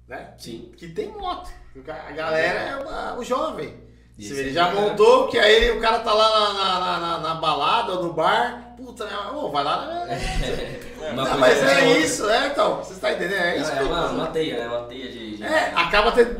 [0.08, 0.34] né?
[0.38, 0.72] Sim.
[0.78, 1.52] Que tem moto.
[1.88, 3.91] A galera é o, o jovem.
[4.26, 4.80] Isso ele já cara.
[4.82, 8.14] montou, que aí o cara tá lá na, na, na- na- na balada ou no
[8.14, 8.74] bar.
[8.78, 9.12] Puta, né?
[9.34, 10.06] Ô, vai lá.
[10.06, 10.80] né?
[11.16, 11.98] Não, coisa mas é outra.
[12.00, 12.78] isso, é, então.
[12.84, 13.34] Você tá entendendo?
[13.42, 14.68] É isso É que eu uma, uma teia, né?
[14.68, 16.40] Uma teia de, de, É, acaba tendo.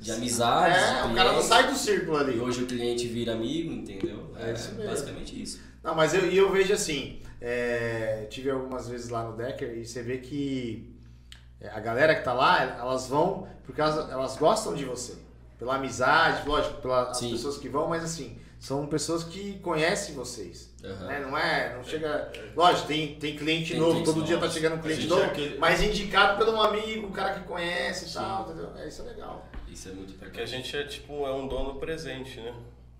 [0.00, 0.76] de amizades.
[0.82, 2.36] É, de o cara não sai do círculo ali.
[2.36, 4.30] E hoje o cliente vira amigo, entendeu?
[4.38, 4.90] É isso mesmo.
[4.90, 5.60] basicamente isso.
[5.82, 9.84] Não, mas eu, e eu vejo assim, é, tive algumas vezes lá no Decker e
[9.84, 10.92] você vê que
[11.60, 15.14] é, a galera que tá lá, elas vão porque elas, elas gostam de você.
[15.58, 20.72] Pela amizade, lógico, pelas pessoas que vão, mas assim, são pessoas que conhecem vocês.
[20.84, 21.06] Aham.
[21.06, 21.20] Né?
[21.20, 22.30] Não é, não chega.
[22.56, 25.26] Lógico, tem, tem cliente Tem novo, todo dia tá chegando um cliente gente novo, é
[25.26, 28.70] aquele- mas indicado por um amigo, um cara que conhece e tal, entendeu?
[28.76, 29.46] É, isso é legal.
[29.68, 30.30] Isso é muito importante.
[30.30, 32.52] Porque a gente é tipo, é um dono presente, né?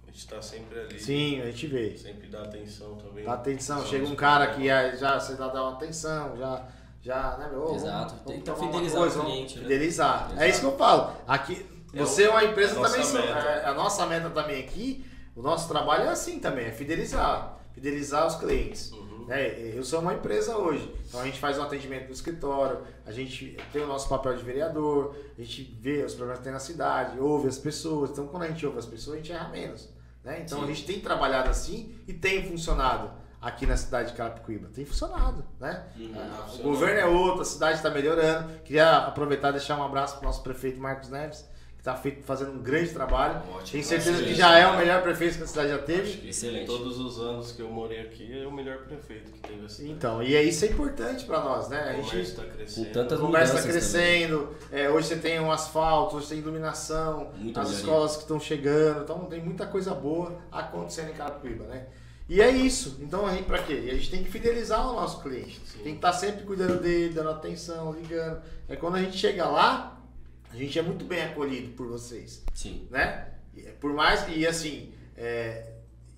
[0.06, 0.98] A gente tá sempre ali.
[1.00, 1.96] Sim, a gente vê.
[1.98, 3.24] Sempre dá atenção também.
[3.24, 6.62] Dá atenção, Somos chega um cara que é- já você dá, dá uma atenção, já,
[7.02, 7.74] já, né, meu?
[7.74, 9.62] Exato, vamos- tem que fidelizar o coisa, vamos cliente, né?
[9.62, 10.32] Fidelizar.
[10.38, 11.12] É isso que eu falo.
[11.26, 13.38] Aqui, É você é o- uma empresa a também, meta.
[13.48, 15.04] é, a nossa meta também aqui,
[15.36, 18.90] o nosso trabalho é assim também, é fidelizar, fidelizar os clientes.
[18.92, 19.24] Uhum.
[19.26, 19.48] né?
[19.74, 23.56] Eu sou uma empresa hoje, então a gente faz um atendimento no escritório, a gente
[23.72, 27.18] tem o nosso papel de vereador, a gente vê os problemas que tem na cidade,
[27.18, 28.10] ouve as pessoas.
[28.10, 29.88] Então, quando a gente ouve as pessoas, a gente erra menos.
[30.22, 30.40] Né?
[30.44, 30.64] Então, Sim.
[30.64, 34.68] a gente tem trabalhado assim e tem funcionado aqui na cidade de Carapicuíba.
[34.74, 35.84] Tem funcionado, né?
[35.98, 36.12] Uhum.
[36.16, 36.72] Ah, o funcionou.
[36.72, 38.50] governo é outro, a cidade está melhorando.
[38.62, 41.46] Queria aproveitar e deixar um abraço para o nosso prefeito Marcos Neves,
[41.84, 43.42] está fazendo um grande trabalho.
[43.50, 43.72] Ótimo.
[43.72, 44.38] Tenho certeza que Excelente.
[44.38, 46.26] já é o melhor prefeito que a cidade já teve.
[46.30, 46.64] Excelente.
[46.64, 49.90] Todos os anos que eu morei aqui, é o melhor prefeito que teve assim.
[49.90, 51.90] Então, e é isso é importante para nós, né?
[51.90, 52.86] A O gente comércio tá crescendo.
[52.86, 57.30] Com tantas O comércio está crescendo, é, hoje você tem um asfalto, hoje tem iluminação,
[57.36, 57.72] Muita as melhoria.
[57.74, 61.84] escolas que estão chegando, então tem muita coisa boa acontecendo em Carapicuíba, né?
[62.26, 63.82] E é isso, então a gente pra quê?
[63.84, 65.80] E a gente tem que fidelizar o nosso cliente, Sim.
[65.82, 68.40] tem que estar sempre cuidando dele, dando atenção, ligando.
[68.66, 69.93] É quando a gente chega lá,
[70.54, 72.86] a gente é muito bem acolhido por vocês Sim.
[72.90, 73.28] né?
[73.54, 75.72] E, Por mais e assim, é,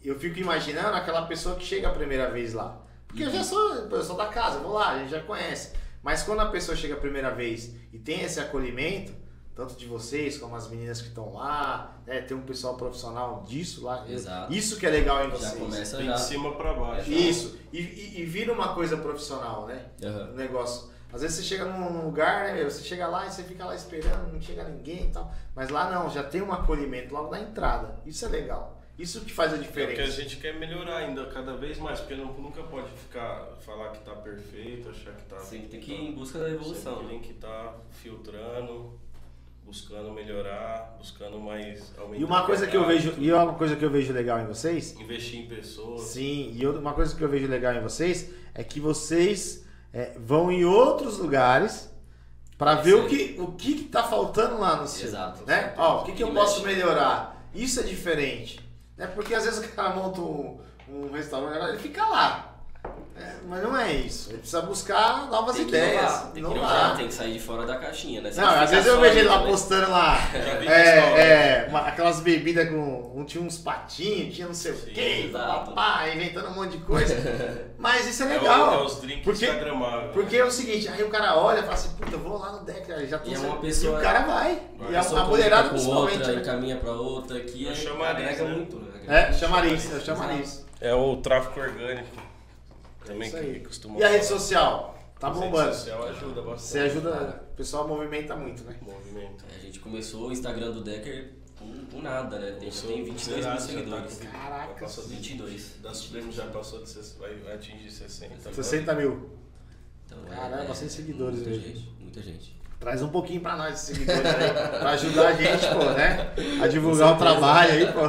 [0.05, 2.83] eu fico imaginando aquela pessoa que chega a primeira vez lá.
[3.09, 5.73] Porque eu já sou, eu sou da casa, vou lá, a gente já conhece.
[6.03, 9.13] Mas quando a pessoa chega a primeira vez e tem esse acolhimento,
[9.55, 12.21] tanto de vocês como as meninas que estão lá, né?
[12.21, 14.05] Tem um pessoal profissional disso lá.
[14.09, 14.53] Exato.
[14.53, 15.55] Isso que é legal em Já vocês.
[15.55, 16.13] começa Vem já.
[16.15, 17.11] de cima pra baixo.
[17.11, 17.59] Isso.
[17.73, 19.87] E, e- e vira uma coisa profissional, né?
[20.05, 20.31] Aham.
[20.33, 20.91] o negócio.
[21.17, 22.71] Às vezes você chega num lugar, né, meu?
[22.71, 25.33] Você chega lá e você fica lá esperando, não chega ninguém e tal.
[25.55, 27.99] Mas lá não, já tem um acolhimento logo na entrada.
[28.07, 28.81] Isso é legal.
[28.99, 30.13] Isso que faz a É o que a diferença.
[30.13, 34.13] gente quer melhorar ainda cada vez mais, porque não, nunca pode ficar, falar que tá
[34.13, 35.39] perfeito, achar que tá.
[35.41, 36.95] Sempre tem que ir em busca da evolução.
[37.01, 38.99] Sempre tem que estar filtrando,
[39.65, 42.21] buscando melhorar, buscando mais aumentar.
[42.21, 44.99] E uma coisa que eu vejo, e uma coisa que eu vejo legal em vocês,
[44.99, 46.03] Investir em pessoas.
[46.03, 49.66] sim, e outra- uma coisa que eu vejo legal em vocês é que vocês
[49.97, 51.91] é, vão em outros lugares
[52.59, 55.43] para É ver o que o que que tá faltando lá no seu, Exato.
[55.47, 55.73] né?
[55.79, 57.35] Ó, o que que eu posso melhorar?
[57.55, 58.61] Isso é diferente,
[58.95, 59.07] né?
[59.07, 62.56] Porque às vezes o cara monta um, um restaurante, ele fica lá.
[63.19, 64.29] É, mas não é isso.
[64.31, 66.03] Ele precisa buscar novas Tem que ideias.
[66.03, 66.97] inovar, tem que inovar.
[66.97, 68.31] tem que sair de fora da caixinha, né?
[68.31, 69.51] Você Não, às vezes eu vejo ele lá também.
[69.53, 70.19] postando lá.
[70.33, 73.13] Já vi É, é, uma- aquelas bebidas com.
[73.17, 75.71] Um tinha uns patinhos, tinha não sei o Sim, quê, exato.
[75.73, 77.15] papá, inventando um monte de coisa.
[77.79, 78.75] Mas isso é É, o- legal.
[78.75, 80.13] é os drinks porque, instagramáveis.
[80.13, 82.53] porque é o seguinte, aí o cara olha e fala assim, puta, eu vou lá
[82.53, 84.61] no deck, aí já tô E é uma pessoa- E o cara vai.
[84.79, 84.93] Vai.
[84.93, 86.13] E a, pessoa a mulherada comunica principalmente.
[86.13, 86.43] com outra, né?
[86.43, 88.51] encaminha pra outra, que É é, chamariz, agrega né?
[88.51, 88.87] muito, né?
[89.09, 90.67] É, chamariz, é o chamariz.
[90.81, 92.26] É o tráfico orgânico.
[93.07, 94.99] Também Isso que costuma E a rede social?
[95.19, 95.75] Tá A rede bombando.
[95.75, 96.61] social ajuda bastante.
[96.63, 98.77] Você ajuda, o pessoal movimenta muito, né?
[98.83, 99.45] Movimento.
[99.55, 102.53] A gente começou o Instagram do Decker com, com nada, né?
[102.61, 104.19] Tem, já tem 22 mil tá seguidores.
[104.19, 104.69] com- Caraca.
[104.75, 105.77] já passou de 22.
[105.83, 108.35] Da Supremo já passou de 60, vai, vai atingir 60.
[108.35, 108.55] agora.
[108.55, 109.31] 60 mil.
[110.05, 111.65] Então, Caramba, bastante seguidores muita mesmo.
[111.65, 112.57] gente, muita gente.
[112.79, 116.35] Traz um pouquinho pra nós esses seguidores aí, pra ajudar a gente, pô, né?
[116.63, 118.01] A divulgar o trabalho aí, pô.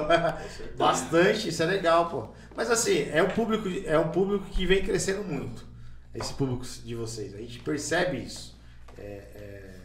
[0.77, 2.27] Bastante, isso é legal, pô.
[2.57, 5.63] Mas assim, é um público, é um público que vem crescendo muito.
[6.11, 7.35] Esse público de vocês.
[7.35, 8.57] A gente percebe isso.
[8.97, 9.75] É, é,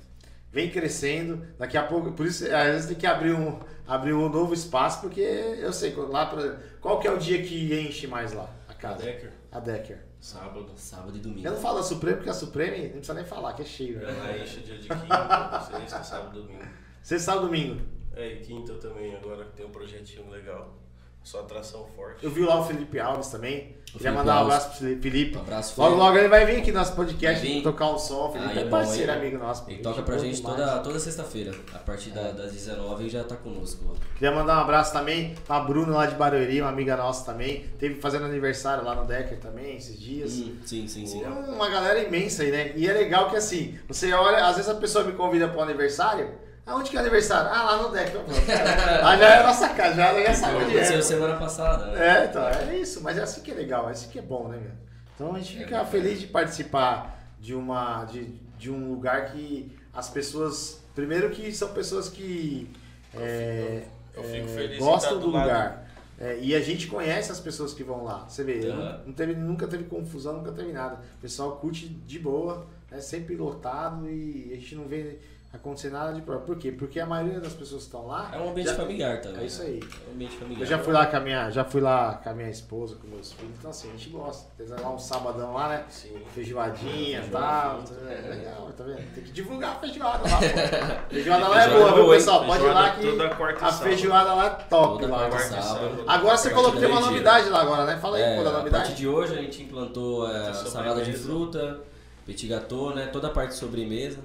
[0.50, 1.46] vem crescendo.
[1.58, 5.02] Daqui a pouco, por isso, às vezes tem que abrir um, abrir um novo espaço,
[5.02, 8.48] porque eu sei, lá, por exemplo, qual que é o dia que enche mais lá?
[8.66, 9.04] A casa?
[9.04, 9.98] Decker, A Decker.
[10.18, 10.72] sábado.
[10.74, 11.46] Sábado e domingo.
[11.46, 13.98] Eu não falo da Supreme, porque a Supreme não precisa nem falar, que é cheio.
[13.98, 14.08] Né?
[14.08, 16.64] Ela enche dia de quinta, sexta, sábado, domingo.
[17.02, 17.82] Sexta, sábado, domingo.
[18.14, 20.81] É, e quinta também, agora que tem um projetinho legal.
[21.24, 22.24] Só atração forte.
[22.24, 23.76] Eu vi lá o Felipe Alves também.
[23.94, 25.36] O Queria Felipe mandar um abraço pro Felipe.
[25.36, 26.06] Um abraço, Logo, Felipe.
[26.06, 28.28] logo ele vai vir aqui no nosso podcast tocar um som.
[28.28, 29.64] O Felipe Aí é é parceiro, amigo nosso.
[29.70, 30.56] Ele toca pra gente demais.
[30.56, 31.52] toda, toda sexta-feira.
[31.74, 33.96] A partir da- das 19 ele já tá conosco.
[34.14, 37.66] Queria mandar um abraço também pra Bruno lá de Barueri, uma amiga nossa também.
[37.78, 40.32] Teve fazendo aniversário lá no Decker também, esses dias.
[40.32, 41.22] Hum, sim, sim, sim.
[41.22, 42.72] É uma galera imensa aí, né?
[42.74, 45.62] E é legal que assim, você olha, às vezes a pessoa me convida para um
[45.62, 46.30] aniversário.
[46.64, 47.50] Aonde que é o aniversário?
[47.52, 48.12] Ah, lá no deck.
[48.46, 51.02] Cara, Lá já é a nossa casa, já, já sabe onde é.
[51.02, 52.20] semana passada, né?
[52.20, 53.02] É, então, é isso.
[53.02, 54.70] Mas é assim que é legal, é assim que é bom, né, meu?
[55.14, 55.90] Então a gente É fica bacana.
[55.90, 61.68] feliz de participar de uma de, de um lugar que as pessoas, primeiro que são
[61.72, 62.70] pessoas que
[63.14, 63.82] é,
[64.14, 65.82] Eu fico é, feliz gostam do do lugar.
[66.20, 68.24] É, e a gente conhece as pessoas que vão lá.
[68.28, 71.00] Você vê, não, não teve, nunca teve confusão, nunca teve nada.
[71.18, 75.18] O pessoal curte de boa, é sempre lotado e a gente não vê
[75.52, 76.46] acontecer nada de problema.
[76.46, 76.72] Por quê?
[76.72, 78.30] Porque a maioria das pessoas que estão lá.
[78.32, 79.42] É um ambiente já- familiar também.
[79.42, 79.68] É isso né?
[79.68, 79.80] aí.
[79.82, 80.60] É um ambiente familiar.
[80.62, 83.06] Eu já fui lá com a minha, já fui lá com a minha esposa, com
[83.08, 84.50] meus filhos, então assim, a gente gosta.
[84.56, 85.84] Fez lá um sabadão lá, né?
[85.90, 86.16] Sim.
[86.34, 87.82] Feijoadinha e tal.
[87.82, 88.02] frita.
[88.10, 89.14] É legal, tá vendo?
[89.14, 91.08] Tem que divulgar a feijoada lá, pô.
[91.14, 92.44] Feijoada lá é boa, viu, pessoal?
[92.46, 95.18] Pode ir lá que toda quarta a feijoada lá é top Toda lá.
[95.28, 95.78] quarta quarta sábado.
[95.96, 96.04] sábado.
[96.06, 97.98] Agora você A partir tem uma novidade lá agora, né?
[97.98, 98.84] Fala aí, É, pô, da a novidade.
[98.84, 100.70] partir de hoje a gente implantou é, a Sobremesa.
[100.70, 101.80] salada de fruta,
[102.24, 103.06] petit gâteau, né?
[103.12, 104.18] Toda a parte de sobremesa.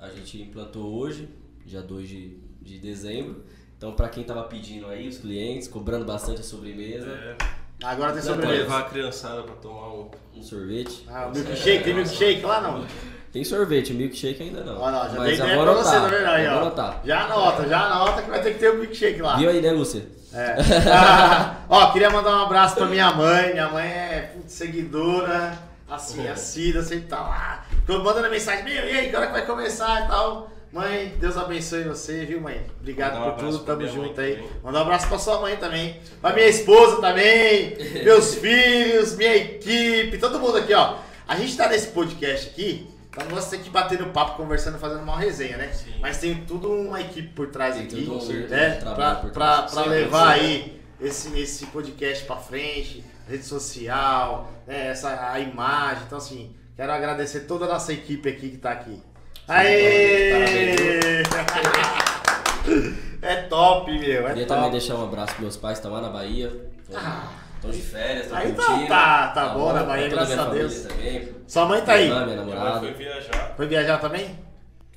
[0.00, 1.28] A gente implantou hoje,
[1.64, 3.44] dia 2 de, de dezembro.
[3.76, 7.36] Então, pra quem tava pedindo aí, os clientes, cobrando bastante a sobremesa, É,
[7.82, 8.62] Agora tem sobremesa.
[8.62, 10.10] levar a criançada pra tomar um.
[10.36, 11.06] um sorvete.
[11.08, 12.84] Ah, o milkshake, tem milkshake lá não?
[13.32, 14.78] Tem sorvete, milkshake ainda não.
[14.80, 16.60] Olha lá, já Mas dei pra anotar, você, tá vou ó.
[16.60, 17.00] anotar.
[17.04, 19.36] Já anota, já anota que vai ter que ter o milkshake lá.
[19.38, 20.06] Viu aí, né, Lúcia?
[20.32, 20.56] É.
[20.92, 23.52] Ah, ó, queria mandar um abraço pra minha mãe.
[23.52, 25.58] Minha mãe é putz, seguidora,
[25.90, 27.64] assim, assídua, sempre tá lá.
[27.80, 30.50] Ficou mandando mensagem, meu, e aí, que hora que vai começar e tal.
[30.72, 32.64] Mãe, Deus abençoe você, viu, mãe?
[32.78, 34.48] Obrigado um por tudo, tamo junto aí.
[34.62, 36.00] Mandar um abraço pra sua mãe também.
[36.20, 40.98] Pra minha esposa também, meus filhos, minha equipe, todo mundo aqui, ó.
[41.26, 45.02] A gente tá nesse podcast aqui, pra não você que bater no papo, conversando, fazendo
[45.02, 45.72] uma resenha, né?
[45.72, 45.94] Sim.
[46.00, 48.76] Mas tem tudo uma equipe por trás Tem aqui, né?
[48.76, 55.38] Pra, pra, pra levar aí esse, esse podcast pra frente, rede social, né, essa, a
[55.40, 56.02] imagem.
[56.06, 59.02] Então, assim, quero agradecer toda a nossa equipe aqui que tá aqui.
[59.48, 61.22] Aê!
[63.22, 64.26] É top, meu.
[64.26, 64.70] É Queria também top.
[64.72, 66.70] deixar um abraço pros meus pais, estão lá na Bahia.
[67.56, 68.88] Estão de férias, estão Aí tá- curtindo.
[68.88, 70.80] tá- tá bom na Bahia, pra toda graças a Deus.
[70.82, 71.28] Também.
[71.46, 72.06] Sua mãe tá aí.
[72.08, 72.80] Minha minha Minha mãe namorada.
[72.80, 74.38] foi viajar, Foi viajar também?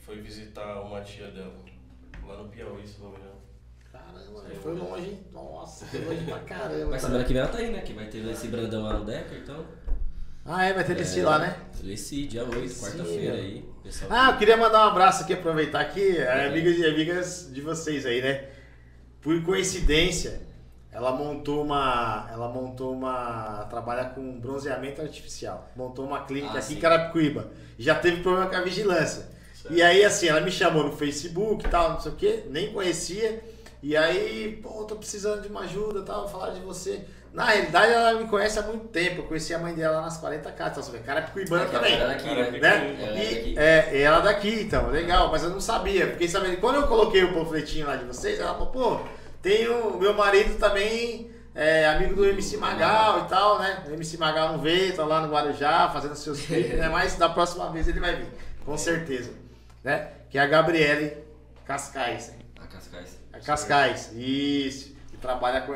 [0.05, 1.51] foi visitar uma tia dela.
[2.27, 3.17] Lá no Piauí, se não me
[4.41, 5.19] Caramba, foi longe, hein?
[5.31, 6.91] Nossa, foi longe pra caramba.
[6.91, 7.81] Mas semana que vem ela tá aí, né?
[7.81, 9.65] Que vai ter esse brandão lá no Decker, então.
[10.45, 11.55] Ah, é, vai ter esse É, lá, né?
[11.85, 13.65] Esse dia 8, Sim, quarta-feira aí.
[13.81, 17.61] Pessoal Ah, eu queria mandar um abraço aqui, aproveitar aqui, é, amigas e amigas de
[17.61, 18.45] vocês aí, né?
[19.21, 20.41] Por coincidência,
[20.91, 22.27] ela montou uma.
[22.31, 23.65] Ela montou uma.
[23.69, 25.71] trabalha com bronzeamento artificial.
[25.75, 26.81] Montou uma clínica Ah, aqui em sim.
[26.81, 27.51] Carapicuíba.
[27.79, 29.25] Já teve problema com a vigilância.
[29.55, 29.73] Certo.
[29.73, 32.73] E aí, assim, ela me chamou no Facebook e tal, não sei o quê, nem
[32.73, 33.41] conhecia.
[33.83, 37.03] E aí, pô, tô precisando de uma ajuda tal, falar de você.
[37.33, 39.21] Na realidade, ela me conhece há muito tempo.
[39.21, 40.71] Eu conheci a mãe dela nas 40 casas.
[40.71, 42.51] Então, você vê, Carapicuíbana também Ela é daqui, né?
[42.51, 42.95] né?
[43.01, 43.55] Ela é E, daqui.
[43.59, 46.07] é, ela daqui, então, legal, mas eu não sabia.
[46.11, 46.57] Fiquei sabendo.
[46.61, 48.99] Quando eu coloquei o panfletinho lá de vocês, ela falou, pô,
[49.41, 53.83] tem o meu marido também, é amigo do MC Magal e tal, né?
[53.89, 56.87] O MC Magal não veio, tá lá no Guarujá fazendo seus clipes, né?
[56.87, 58.27] Mas da próxima vez ele vai vir,
[58.65, 59.31] com certeza.
[59.83, 60.07] Né?
[60.29, 61.17] Que é a Gabriele
[61.65, 62.31] Cascais.
[63.33, 63.39] Né?
[63.39, 64.11] A Cascais.
[64.13, 64.93] Isso.
[65.09, 65.73] Que trabalha com.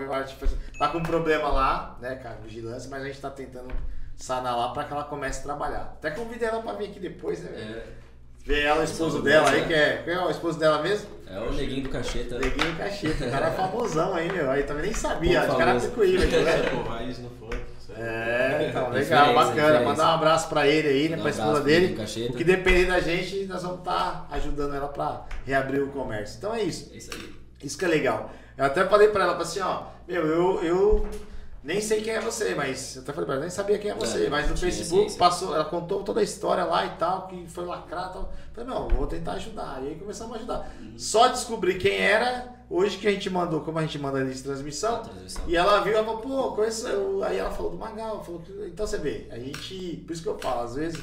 [0.78, 3.74] Tá com um problema lá, né, cara, vigilância, mas a gente tá tentando
[4.16, 5.94] sanar lá pra que ela comece a trabalhar.
[5.98, 7.52] Até convidei ela pra vir aqui depois, né?
[7.52, 7.78] velho?
[7.78, 7.84] É,
[8.48, 10.02] Ver ela, o esposo dela aí, que é.
[10.06, 11.10] Quem é o esposo dela mesmo?
[11.30, 12.40] é o neguinho do cacheta.
[12.40, 13.26] Neguinho Cacheta.
[13.26, 14.50] O cara é famosão aí, meu.
[14.50, 15.92] Aí também nem sabia, Pô, de tá vendo?
[16.72, 17.58] Pô, raiz no funk.
[17.86, 18.00] certo?
[18.02, 19.82] É, então, legal, bacana.
[19.82, 21.18] Mandar um abraço pra ele aí, né?
[21.18, 21.96] Pra um esposa dele.
[21.98, 22.32] Cacheta.
[22.32, 26.38] O que depender da gente, nós vamos estar ajudando ela pra reabrir o comércio.
[26.38, 26.90] Então é isso.
[26.94, 27.47] É isso aí.
[27.64, 28.32] Isso que é legal.
[28.58, 31.08] Eu até falei pra ela, falei assim, ó, meu, eu, eu
[31.64, 33.94] nem sei quem é você, mas eu até falei pra ela, nem sabia quem é
[33.96, 35.18] você, É, mas no Facebook ciência.
[35.20, 38.34] passou, ela contou toda a história lá e tal, que foi lacrado e tal.
[38.54, 39.80] Falei, não, vou tentar ajudar.
[39.84, 40.72] E aí começamos a ajudar.
[40.80, 40.94] Uhum.
[40.98, 44.38] Só descobri quem era, hoje que a gente mandou, como a gente manda a lista
[44.38, 45.04] de transmissão,
[45.48, 46.88] e ela viu, ela falou, pô, conheço.
[46.88, 48.52] eu- Aí ela falou do Magal, falou que.
[48.68, 50.04] Então você vê, a gente.
[50.08, 51.00] Por isso que eu falo, às vezes,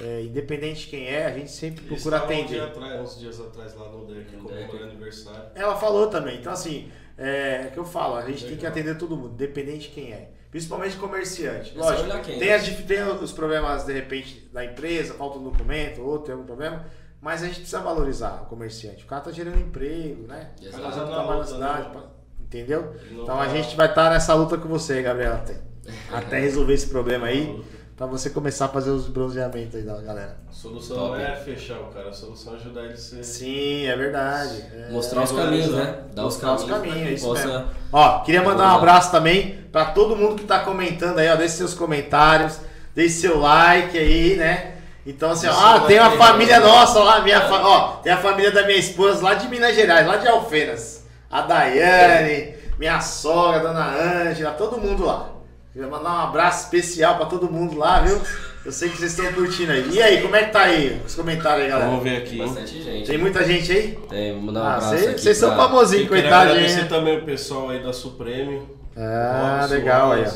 [0.00, 2.46] é, independente de quem é, a gente sempre Eles procura um atender.
[2.48, 4.84] dia atrás, uns dias atrás lá no deck, No comemorando deck.
[4.90, 5.42] aniversário.
[5.54, 6.38] Ela falou também.
[6.38, 8.70] Então, assim, é, é que eu falo, a gente tem que Legal.
[8.70, 10.30] atender todo mundo, independente de quem é.
[10.50, 11.74] Principalmente comerciante.
[11.76, 12.54] É Lógico, quem, tem, né?
[12.54, 16.86] as, tem os problemas, de repente, da empresa, falta um documento, ou tem algum problema,
[17.20, 19.04] mas a gente precisa valorizar o comerciante.
[19.04, 20.50] O cara tá gerando emprego, né?
[20.58, 20.82] Tá Exato.
[20.84, 21.82] fazendo Na trabalho na luta, cidade.
[21.88, 21.90] né?
[21.92, 22.94] pra- Entendeu?
[23.10, 25.60] Então a gente vai estar nessa luta com você, Gabriel, até,
[26.10, 27.62] até resolver esse problema aí.
[27.98, 30.36] Pra você começar a fazer os bronzeamentos aí da galera.
[30.48, 31.10] A solução Top.
[31.10, 33.24] não é fechar o cara, a solução é ajudar ele a ser.
[33.24, 34.64] Sim, é verdade.
[34.72, 34.92] É.
[34.92, 35.98] Mostrar os caminhos, né?
[36.14, 36.80] Dar os Mostrar os caminhos.
[36.94, 37.46] caminhos, que isso possa...
[37.48, 37.66] mesmo.
[37.92, 41.34] Ó, queria mandar um abraço também pra todo mundo que tá comentando aí, ó.
[41.34, 42.60] Deixe seus comentários,
[42.94, 44.74] deixe seu like aí, né?
[45.04, 46.64] Então, assim, ó, ah, tem uma família ó.
[46.64, 50.06] nossa lá, minha fa- ó, tem a família da minha esposa lá de Minas Gerais,
[50.06, 51.04] lá de Alfenas.
[51.28, 53.86] A Daiane, minha sogra, dona
[54.28, 55.30] Ângela, todo mundo lá.
[55.72, 58.20] Queria mandar um abraço especial pra todo mundo lá, viu?
[58.64, 59.88] Eu sei que vocês estão curtindo aí.
[59.90, 61.88] E aí, como é que tá aí os comentários aí, galera?
[61.90, 62.40] Vamos ver aqui.
[62.40, 62.46] hein?
[62.46, 63.06] Bastante gente.
[63.06, 63.98] Tem muita gente aí?
[64.08, 66.50] Tem, vou mandar um Ah, abraço vocês aqui vocês são famosinhos, quero coitadinho.
[66.52, 66.88] agradecer hein?
[66.88, 68.62] também o pessoal aí da Supreme.
[68.96, 70.30] Ah, Robson, legal aí, ó.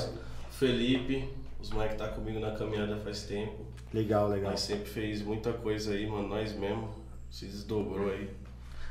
[0.58, 1.28] Felipe,
[1.60, 3.66] os moleques que tá comigo na caminhada faz tempo.
[3.92, 4.50] Legal, legal.
[4.52, 6.28] Nós sempre fez muita coisa aí, mano.
[6.28, 6.88] Nós mesmo.
[7.30, 8.28] Se desdobrou aí.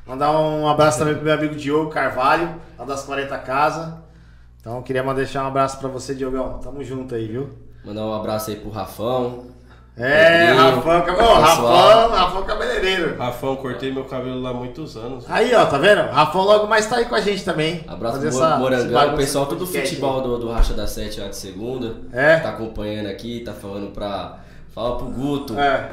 [0.05, 3.93] Mandar um abraço também pro meu amigo Diogo Carvalho, lá das 40 Casas.
[4.61, 6.59] Então, eu queria mandar deixar um abraço pra você, Diogão.
[6.59, 7.49] Tamo junto aí, viu?
[7.83, 9.45] Mandar um abraço aí pro Rafão.
[9.97, 11.17] É, Rafão, cab-.
[11.17, 13.17] Rafão, Rafão cabeleireiro.
[13.17, 15.25] Rafão, cortei meu cabelo lá há muitos anos.
[15.27, 16.09] Aí, ó, tá vendo?
[16.11, 17.83] Rafão logo mais tá aí com a gente também.
[17.87, 21.35] Abraço pro essa- Morangão, o pessoal do futebol do, do Racha da Sete lá de
[21.35, 21.95] segunda.
[22.13, 22.37] É?
[22.37, 24.37] Tá acompanhando aqui, tá falando pra.
[24.73, 25.59] Fala pro Guto.
[25.59, 25.89] É.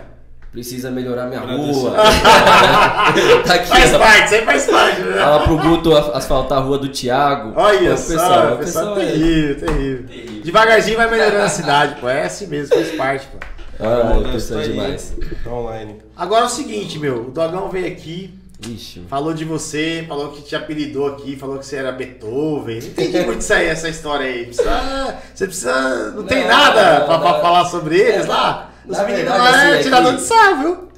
[0.52, 1.92] precisa melhorar minha rua.
[3.46, 3.98] tá aqui, Faz ó.
[3.98, 5.20] parte, sempre faz parte, né?
[5.20, 7.52] Fala pro Guto asfaltar a rua do Thiago.
[7.56, 10.06] Olha Pô, só, pessoal, o pessoal é é- terrível, terrível.
[10.06, 10.42] Terrível.
[10.42, 12.08] Devagarzinho vai melhorando a cidade, pô.
[12.08, 13.38] É assim mesmo, faz parte, pô.
[13.80, 15.14] Ah, tá aí, demais.
[15.44, 15.96] Tá online.
[16.16, 17.26] Agora é o seguinte, meu.
[17.28, 18.34] O Dogão veio aqui,
[18.66, 19.04] Ixi.
[19.08, 22.80] Falou de você, falou que te apelidou aqui, falou que você era Beethoven.
[22.80, 24.46] Não entendi muito isso aí, essa história aí.
[24.46, 26.10] Precisa- você precisa.
[26.10, 27.40] Não, tem Não, nada pra, não, pra não.
[27.40, 28.67] falar sobre eles lá?
[28.88, 30.88] Na Os meninos verdade, lá assim, é é tirador de sal, viu?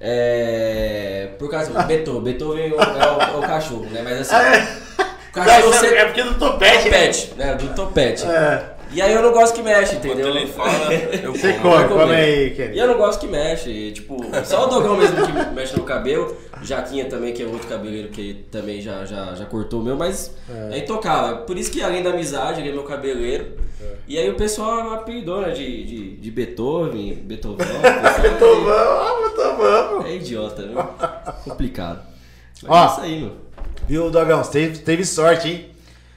[0.00, 1.28] É.
[1.38, 2.22] Por causa do Beethoven.
[2.22, 4.00] Beethoven é o, é o- é o cachorro, né?
[4.04, 4.34] Mas assim.
[4.34, 4.66] É,
[5.30, 5.86] O cachorro você.
[5.94, 6.88] é porque do topete.
[6.88, 6.98] né?
[7.06, 7.54] Topete, né?
[7.54, 8.26] Do topete.
[8.26, 10.28] É, E aí eu não gosto que mexe, Quando entendeu?
[10.28, 11.88] ele fala, eu você como.
[11.88, 12.78] come, aí, E Kenny.
[12.78, 16.36] eu não gosto que mexe, e, tipo, só o Dogão mesmo que mexe no cabelo,
[16.62, 20.34] Jaquinha também, que é outro cabeleireiro que também já, já, já cortou o meu, mas
[20.70, 20.78] é.
[20.78, 21.38] intocável.
[21.38, 23.52] Por isso que além da amizade, ele é meu cabeleireiro.
[24.06, 27.66] E aí o pessoal apelidou, né, de, de, de Beethoven, Beethoven.
[27.66, 30.12] Beethoven, ah, Beethoven.
[30.12, 30.82] É idiota, viu?
[31.44, 32.00] Complicado.
[32.62, 32.84] Mas Ó.
[32.84, 33.32] é isso aí, meu.
[33.88, 34.42] Viu, Dogão?
[34.44, 35.68] Você teve, teve sorte, hein?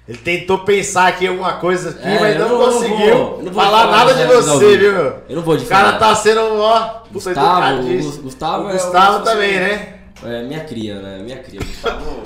[0.08, 3.64] Ele tentou pensar aqui alguma coisa aqui, É, mas não, não- conseguiu vou- não vou
[3.64, 5.04] falar nada de você, viu, meu?
[5.28, 7.82] Eu não vou de O cara tá sendo, ó, Gustavo,
[8.22, 9.95] Gustavo o é o- Gustavo também, né?
[10.24, 11.20] É minha cria, né?
[11.24, 11.60] Minha cria.
[11.66, 12.24] Gustavo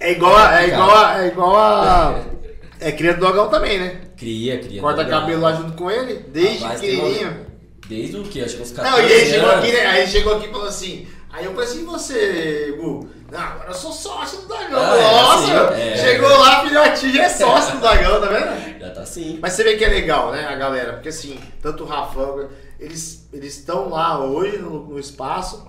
[0.00, 2.20] É igual a, é igual a, é igual a,
[2.80, 4.00] é cria do Dogão também, né?
[4.16, 4.80] cria, cria.
[4.80, 5.20] Corta Dogão.
[5.20, 7.28] cabelo lá junto com ele, desde Rapaz, pequenininho.
[7.28, 7.48] uma-
[7.88, 8.42] Desde o que?
[8.44, 9.86] Acho que uns 14 Não, e ele chegou aqui, né?
[9.86, 11.08] Aí ele chegou aqui e falou assim.
[11.32, 13.08] Aí eu falei assim, e você, Gu?
[13.30, 14.78] Não, agora eu sou sócio do Dagão.
[14.80, 15.96] Ah, é Nossa, assim, é.
[15.96, 18.78] chegou lá, filhotinho, já é sócio do Dagão, tá vendo?
[18.80, 19.38] Já tá assim.
[19.40, 20.94] Mas você vê que é legal, né, a galera?
[20.94, 22.48] Porque assim, tanto o Rafão,
[22.80, 25.66] eles eles estão lá hoje no, no espaço.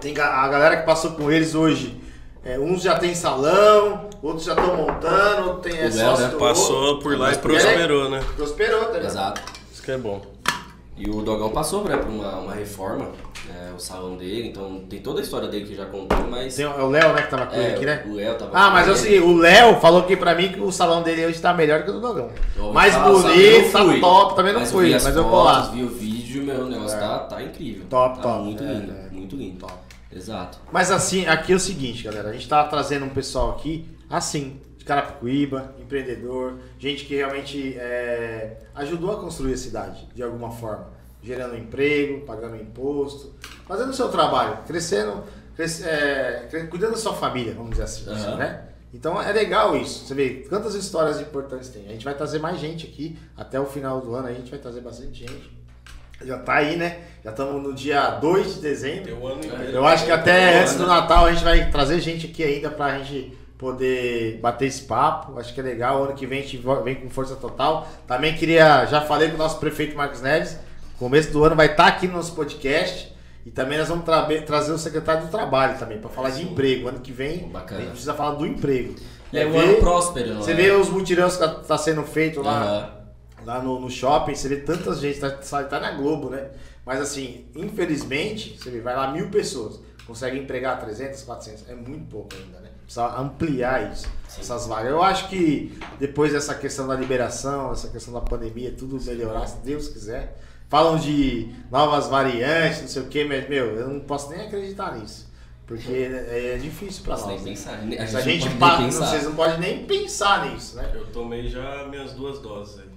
[0.00, 2.00] Tem a galera que passou com eles hoje.
[2.44, 6.28] é, uns já tem salão, outros já estão montando, outro tem é, O Léo, sócio
[6.28, 6.34] né?
[6.38, 8.20] Passou por lá e prosperou, né?
[8.36, 9.06] Prosperou, tá ligado?
[9.06, 9.40] Exato.
[9.72, 10.20] Isso que é bom.
[10.98, 13.08] E o Dogão passou né, por uma, uma reforma,
[13.46, 16.54] né, o salão dele, então tem toda a história dele que já contou, mas.
[16.56, 18.02] Tem o é o Léo, né, que tava com ele é, aqui, né?
[18.08, 18.98] o Léo tava Ah, com mas é o ele.
[19.00, 21.90] seguinte, o Léo falou aqui pra mim que o salão dele hoje tá melhor que
[21.90, 22.30] o do Dogão.
[22.56, 25.22] Eu Mais bonito, eu tá top, também não Mas eu fui, vi as mas eu
[25.24, 25.72] vou fotos, lá.
[25.74, 27.00] vi o vídeo, meu, o negócio É.
[27.00, 27.84] tá, tá incrível.
[27.90, 28.44] Top, tá top.
[28.44, 29.05] Muito É, lindo, é.
[29.26, 29.66] Muito lindo.
[30.12, 30.58] Exato.
[30.72, 32.30] Mas assim, aqui é o seguinte, galera.
[32.30, 38.56] A gente tá trazendo um pessoal aqui, assim, de Carapicuíba, empreendedor, gente que realmente é,
[38.76, 40.94] ajudou a construir a cidade, de alguma forma.
[41.22, 43.34] Gerando emprego, pagando imposto,
[43.66, 45.24] fazendo o seu trabalho, crescendo,
[45.56, 48.36] cres- é, cuidando da sua família, vamos dizer assim, Aham.
[48.36, 48.62] né?
[48.94, 50.06] Então é legal isso.
[50.06, 51.84] Você vê quantas histórias importantes tem.
[51.86, 53.18] A gente vai trazer mais gente aqui.
[53.36, 55.50] Até o final do ano a gente vai trazer bastante gente.
[56.24, 56.98] Já tá aí, né?
[57.24, 59.26] Já estamos no dia 2 de dezembro.
[59.26, 59.72] Ano inteiro.
[59.72, 60.78] Eu acho que até Boa, antes né?
[60.78, 65.38] do Natal a gente vai trazer gente aqui ainda pra gente poder bater esse papo.
[65.38, 66.04] Acho que é legal.
[66.04, 67.86] Ano que vem a gente vem com força total.
[68.06, 70.58] Também queria, já falei com o nosso prefeito Marcos Neves,
[70.98, 73.14] começo do ano vai estar aqui no nosso podcast.
[73.44, 76.88] E também nós vamos tra- trazer o secretário do trabalho também, para falar de emprego.
[76.88, 77.78] Ano que vem Bacana.
[77.78, 78.94] a gente precisa falar do emprego.
[79.32, 80.54] É um ano próspero, Você é?
[80.54, 82.90] vê os mutirões que tá, tá sendo feito lá, Aham.
[83.46, 86.50] Lá no, no shopping, você vê tanta gente, tá, tá na Globo, né?
[86.84, 92.06] Mas assim, infelizmente, você vê, vai lá mil pessoas, consegue empregar 300, 400, é muito
[92.10, 92.70] pouco ainda, né?
[92.84, 94.06] Precisa ampliar isso,
[94.38, 94.90] essas vagas.
[94.90, 99.56] Eu acho que depois dessa questão da liberação, essa questão da pandemia, tudo melhorar, se
[99.64, 100.36] Deus quiser.
[100.68, 104.96] Falam de novas variantes, não sei o que, mas, meu, eu não posso nem acreditar
[104.98, 105.26] nisso.
[105.66, 107.44] Porque é, é difícil pra Nossa, nem nós.
[107.44, 107.50] né?
[107.96, 108.06] pensar.
[108.08, 109.06] Se a gente não pa- pode nem pensar.
[109.06, 110.92] vocês não podem nem pensar nisso, né?
[110.94, 112.95] Eu tomei já minhas duas doses aí.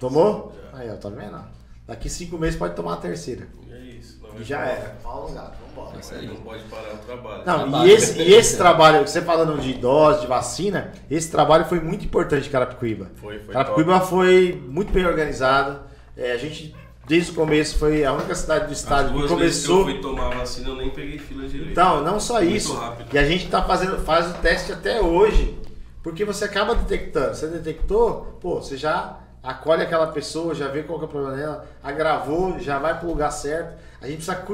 [0.00, 0.52] Tomou?
[0.72, 0.78] Já.
[0.78, 1.38] Aí, ó, tá vendo?
[1.86, 3.46] Daqui cinco meses pode tomar a terceira.
[3.68, 4.18] E é isso.
[4.22, 4.70] não E já parar.
[4.70, 4.96] era.
[5.02, 5.98] Fala gato, vambora.
[6.00, 6.26] Isso Aí aí.
[6.28, 7.42] não pode parar o trabalho.
[7.44, 7.88] Não, Trabalho.
[7.88, 12.04] e esse, e esse trabalho, você falando de dose, de vacina, esse trabalho foi muito
[12.04, 13.10] importante em Carapicuíba.
[13.16, 15.80] Foi, foi Carapicuíba foi muito bem organizado.
[16.16, 16.74] É, a gente,
[17.06, 19.84] desde o começo, foi a única cidade do estado que vezes que eu começou.
[19.84, 21.72] fui tomar a vacina, eu nem peguei fila direito.
[21.72, 22.74] Então, não só Muito isso.
[22.74, 23.08] rápido.
[23.12, 25.58] E a gente tá fazendo, faz o teste até hoje.
[26.02, 27.34] Porque você acaba detectando.
[27.34, 31.36] Você detectou, pô, você já acolhe aquela pessoa, já vê qual que é o problema
[31.36, 33.74] dela, agravou, já vai pro lugar certo.
[34.00, 34.44] A gente precisa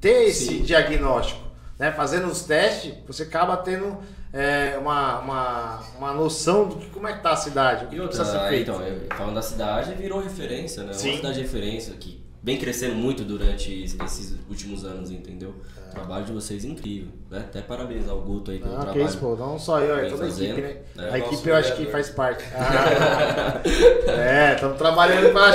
[0.00, 0.62] ter esse Sim.
[0.62, 1.40] diagnóstico.
[1.78, 1.90] Né?
[1.92, 3.98] Fazendo os testes, você acaba tendo
[4.32, 7.96] é, uma, uma, uma noção do que, como é que tá a cidade, o que
[7.96, 8.70] E precisa ser outra, feito.
[8.70, 10.92] então, eu- falando da cidade, virou referência, né?
[10.92, 11.08] Sim.
[11.10, 15.54] Uma cidade de referência que vem crescendo muito durante esses últimos anos, entendeu?
[15.83, 17.38] O trabalho de vocês é incrível, né?
[17.38, 19.06] Até parabenizar o Guto aí pelo Ah, que trabalho.
[19.06, 20.76] isso, pô, não só eu, é toda a equipe, né?
[20.96, 21.08] né?
[21.12, 22.44] A equipe eu acho que faz parte.
[22.54, 23.60] Ah,
[24.08, 25.52] é, estamos trabalhando para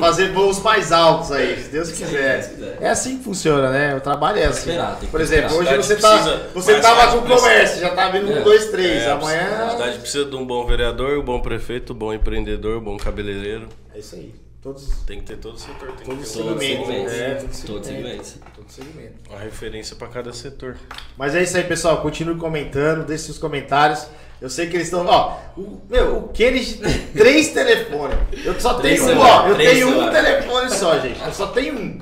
[0.00, 2.48] fazer voos mais altos aí, se Deus Se Deus quiser.
[2.50, 2.78] quiser.
[2.80, 3.94] É assim que funciona, né?
[3.96, 4.70] O trabalho é assim.
[4.70, 8.30] esperar, Por exemplo, hoje A você tá, você tava com o comércio, já tá vindo
[8.32, 8.40] É.
[8.40, 9.02] um, dois, três.
[9.02, 9.70] É, A Amanhã.
[9.70, 13.68] cidade precisa de um bom vereador, um bom prefeito, um bom empreendedor, um bom cabeleireiro.
[13.94, 14.32] É isso aí.
[14.62, 16.86] Todos, Tem que ter todo o setor, tem todos que ter um- Todos os segmentos.
[16.86, 17.12] segmentos.
[17.12, 17.86] É, segmentos.
[17.86, 18.34] segmentos.
[18.54, 19.14] Todo segmento.
[19.28, 20.76] uma referência para cada setor.
[21.16, 22.00] Mas é isso aí, pessoal.
[22.00, 24.06] Continue comentando, deixe seus comentários.
[24.40, 25.04] Eu sei que eles estão.
[25.06, 28.16] Ó, o, meu, o Kennedy tem três telefones.
[28.44, 29.48] Eu só Três tenho um, celulares, ó.
[29.48, 30.24] Eu tenho um celulares.
[30.26, 31.20] telefone só, gente.
[31.24, 31.98] Eu só tenho um.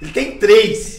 [0.00, 0.98] Ele tem três.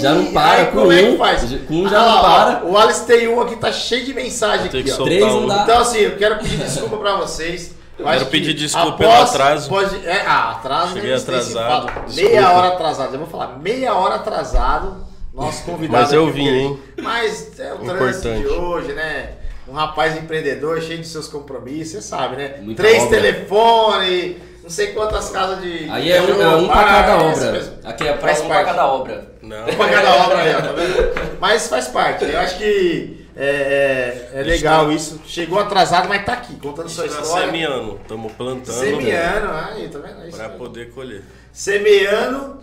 [0.00, 1.42] Já não para com como é que um, faz?
[1.68, 2.64] com um já Ah, não ó, para.
[2.66, 5.04] O Alice tem um aqui, tá cheio de mensagem aqui, que ó.
[5.04, 5.62] Três não um.
[5.62, 7.72] Então, assim, eu quero pedir desculpa pra vocês.
[7.98, 9.68] Eu Quero pedir desculpa pelo atraso.
[9.68, 11.92] Pode, é, ah, atraso Cheguei atrasado.
[12.14, 13.14] Meia hora atrasado.
[13.14, 15.06] Eu vou falar, meia hora atrasado.
[15.32, 16.02] Nosso convidado.
[16.02, 16.78] Mas eu vim, hein?
[17.00, 18.40] Mas é o trânsito Importante.
[18.42, 19.30] de hoje, né?
[19.68, 22.56] Um rapaz empreendedor, cheio de seus compromissos, você sabe, né?
[22.60, 23.20] Muita Três obra.
[23.20, 25.88] telefones, não sei quantas casas de.
[25.90, 27.52] Aí é um, é um pra Ah, cada obra.
[27.52, 27.72] mesmo.
[27.84, 28.66] Aqui é pra Faz um pra parte.
[28.70, 29.32] cada obra.
[29.40, 29.62] Não.
[29.68, 31.38] Um pra cada obra aí, ó, tá vendo?
[31.40, 32.24] Mas faz parte.
[32.24, 35.20] Eu acho que é, é- é legal isso.
[35.26, 37.46] Chegou atrasado, mas tá aqui, contando sua história.
[37.46, 40.22] semiano, estamos plantando Semiano, aí, tá vendo?
[40.22, 40.58] É isso para aí.
[40.58, 41.22] poder colher.
[41.52, 42.58] Semeando,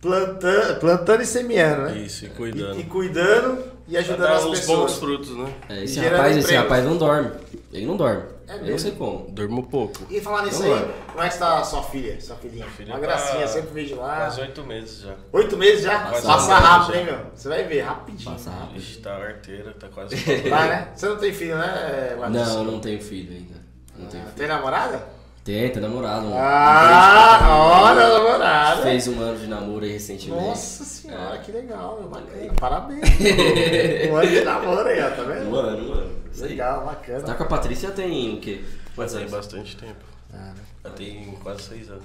[0.00, 1.98] plantando, plantando e semeando, né?
[1.98, 2.76] Isso, e cuidando.
[2.76, 4.78] E, e cuidando e ajudando dar as os pessoas.
[4.92, 5.52] bons frutos, né?
[5.68, 7.30] É, esse rapaz, esse rapaz não dorme.
[7.72, 8.22] Ele não dorme.
[8.48, 8.78] É eu não mesmo?
[8.78, 9.30] sei como.
[9.30, 9.98] Durmo pouco.
[10.08, 12.64] E falar nisso Não aí, como é que está a sua filha, sua filhinha?
[12.66, 14.16] filha Uma tá gracinha, sempre vejo lá.
[14.16, 15.14] Quase oito meses já.
[15.32, 15.98] Oito meses já?
[16.08, 16.98] Quase Passa meses rápido, já.
[17.00, 17.26] hein, meu?
[17.34, 18.30] Você vai ver, rapidinho.
[18.32, 18.76] Passa rápido.
[18.78, 20.16] Ixi, tá arteira, tá quase.
[20.48, 20.88] Vai, né?
[20.94, 22.36] Você não tem filho, né, Marcos?
[22.38, 23.54] Não, não tenho filho ainda.
[23.98, 24.36] Não tenho Ah, filho.
[24.38, 25.17] Tem namorada?
[25.48, 26.26] Tem, tem namorado.
[26.26, 28.18] um- um Ah, olha, família.
[28.18, 28.82] namorada.
[28.82, 30.44] Fez um ano de namoro aí recentemente.
[30.44, 31.38] Nossa senhora, É.
[31.38, 32.52] que legal, meu, bacana.
[32.60, 33.00] Parabéns.
[34.12, 35.48] um ano de namoro aí, ó, tá vendo?
[35.50, 36.10] Um ano, um ano.
[36.30, 36.50] Isso aí.
[36.50, 37.22] Legal, bacana.
[37.22, 38.62] Tá com a Patrícia tem o quê?
[38.94, 39.32] Quantos Tem anos?
[39.34, 40.04] bastante tempo.
[40.34, 40.54] Ah, né?
[40.84, 42.04] Já tem quase seis anos.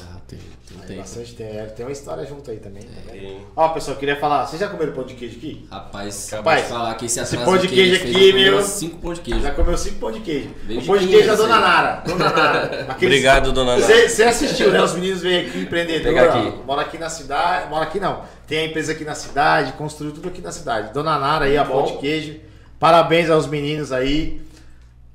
[0.00, 0.38] Ah, tem,
[0.68, 1.00] tem tempo.
[1.00, 1.72] bastante tempo.
[1.74, 2.82] Tem uma história junto aí também.
[2.82, 3.12] tá?
[3.12, 3.40] Tem.
[3.54, 4.46] Ó, pessoal, queria falar.
[4.46, 5.66] Vocês já comeram pão de queijo aqui?
[5.70, 8.62] Rapaz, Rapaz, acabou de falar que esse esse pão de que queijo aqui, meu.
[8.62, 9.40] Cinco pão de queijo.
[9.42, 10.50] Já comeu cinco pão de queijo.
[10.64, 11.60] Veio o pão de queijo é da Minas, Dona aí.
[11.60, 12.02] Nara.
[12.06, 12.62] Dona Nara.
[12.88, 14.08] Aqueles- Obrigado, dona Nara.
[14.08, 14.82] Você assistiu, né?
[14.82, 16.58] Os meninos vêm aqui, empreendedor, Pega ó, aqui.
[16.66, 17.68] mora aqui na cidade.
[17.68, 18.22] Mora aqui não.
[18.46, 20.92] Tem a empresa aqui na cidade, construiu tudo aqui na cidade.
[20.94, 22.36] Dona Nara aí, a pão de queijo.
[22.80, 24.40] Parabéns aos meninos aí.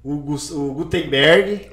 [0.03, 1.71] O, Gus- o Gutenberg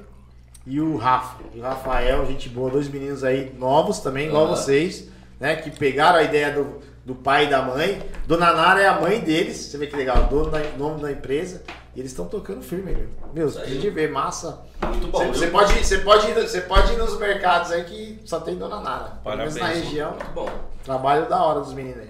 [0.67, 1.43] e o Rafa.
[1.55, 4.57] E o Rafael, gente boa, dois meninos aí novos também, igual Aham.
[4.57, 5.09] vocês,
[5.39, 5.57] né?
[5.57, 8.03] Que pegaram a ideia do, do pai e da mãe.
[8.27, 9.57] Dona Nara é a mãe deles.
[9.57, 11.63] Você vê que legal, dono da, nome da empresa.
[11.95, 13.09] E eles estão tocando firme, meu.
[13.33, 14.63] Meu, tem de ver, massa.
[14.89, 15.29] Muito bom.
[15.29, 18.81] Você, pode, você, pode ir, você pode ir nos mercados aí que só tem Dona
[18.81, 19.19] Nara.
[19.23, 19.85] Pelo menos na Parabéns.
[19.85, 20.11] região.
[20.11, 20.49] Muito bom.
[20.83, 22.09] Trabalho da hora dos meninos aí.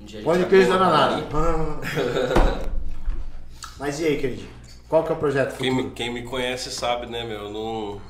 [0.00, 1.22] Um a gente Pode queijo Dona Nara.
[3.78, 4.42] Mas e aí, querido?
[4.92, 5.88] Qual que é o projeto Quem futuro?
[5.88, 7.44] me, quem me conhece sabe, né, meu?
[7.44, 8.00] Eu não,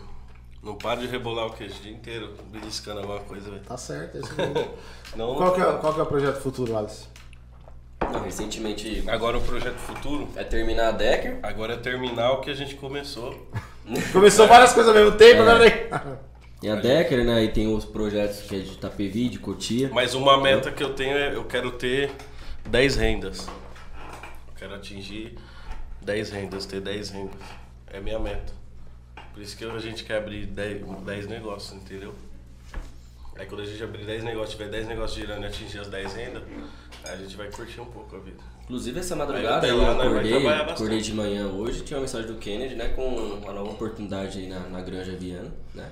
[0.60, 3.62] não paro de rebolar o queijo o dia inteiro, beliscando alguma coisa, velho.
[3.62, 4.68] Tá certo, é isso mesmo.
[5.14, 7.04] Não, qual, que é, qual que é o projeto futuro, Alice?
[8.12, 11.38] Não, recentemente Agora o projeto futuro, vai terminar a Decker.
[11.44, 13.32] agora é terminar o que a gente começou.
[14.12, 15.58] Começou várias coisas ao mesmo tempo, É.
[15.60, 16.18] né?
[16.60, 17.44] Tem a Decker, né?
[17.44, 19.88] E tem os projetos que é de Itapevi, de Cotia.
[19.92, 22.10] Mas uma meta que eu tenho é eu quero ter
[22.68, 23.46] 10 rendas.
[23.46, 25.36] Eu quero atingir
[26.04, 27.34] 10 rendas, ter 10 rendas.
[27.86, 28.52] É minha meta.
[29.32, 32.14] Por isso que a gente quer abrir 10, 10 negócios, entendeu?
[33.36, 36.14] Aí quando a gente abrir 10 negócios, tiver 10 negócios girando e atingir as 10
[36.14, 36.42] rendas,
[37.04, 38.42] a gente vai curtir um pouco a vida.
[38.64, 42.38] Inclusive essa madrugada eu lá vai acordei, acordei de manhã hoje, tinha uma mensagem do
[42.38, 42.88] Kennedy, né?
[42.88, 45.90] Com uma nova oportunidade aí na, na Granja Viana, né?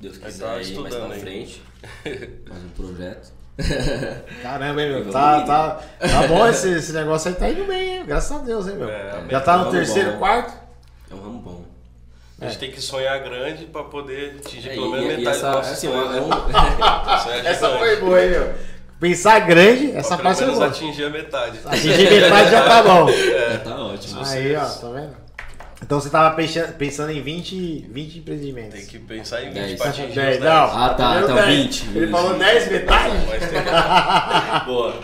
[0.00, 1.20] Deus Aí quiser tá aí mais pra aí.
[1.20, 1.62] frente.
[2.48, 3.32] mais um projeto.
[4.42, 5.10] Caramba, hein, meu?
[5.12, 8.04] Tá, tá, tá bom esse, esse negócio aí, tá indo bem, hein?
[8.06, 8.88] Graças a Deus, hein, meu?
[8.90, 10.18] É, Já tá no terceiro, bom.
[10.18, 10.52] quarto?
[11.10, 11.64] É um ramo bom.
[12.40, 15.50] A gente tem que sonhar grande pra poder atingir É, pelo menos e metade essa,
[15.50, 16.30] do nosso assim, sonho,
[17.44, 18.54] é Essa foi boa, hein, meu?
[19.00, 20.66] Pensar grande, essa pelo parte menos boa.
[20.66, 21.60] atingir a metade.
[21.64, 23.08] Atingir metade já tá bom.
[23.10, 24.20] é, tá ótimo.
[24.24, 25.23] Aí, ó, tá vendo?
[25.84, 28.74] Então você tava pensa- pensando em 20 20 empreendimentos.
[28.78, 29.78] Tem que pensar em 20 Dez.
[29.78, 30.40] pra atingir os 10, 10.
[30.40, 30.50] não.
[30.78, 31.48] Ah, tá, então 10.
[31.58, 32.10] 20, Ele 20.
[32.10, 33.14] falou 10 metade?
[33.28, 33.60] Mas tem...
[34.64, 34.94] Boa.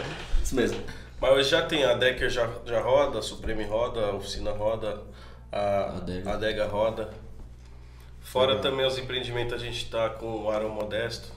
[0.43, 0.81] Isso mesmo.
[1.21, 5.03] Mas hoje já tem, a Decker já, já roda, a Supreme roda, a Oficina roda,
[5.53, 6.33] a Adega.
[6.33, 7.11] Adega roda.
[8.23, 11.29] Fora também os empreendimentos, a gente tá com o Aaron Modesto,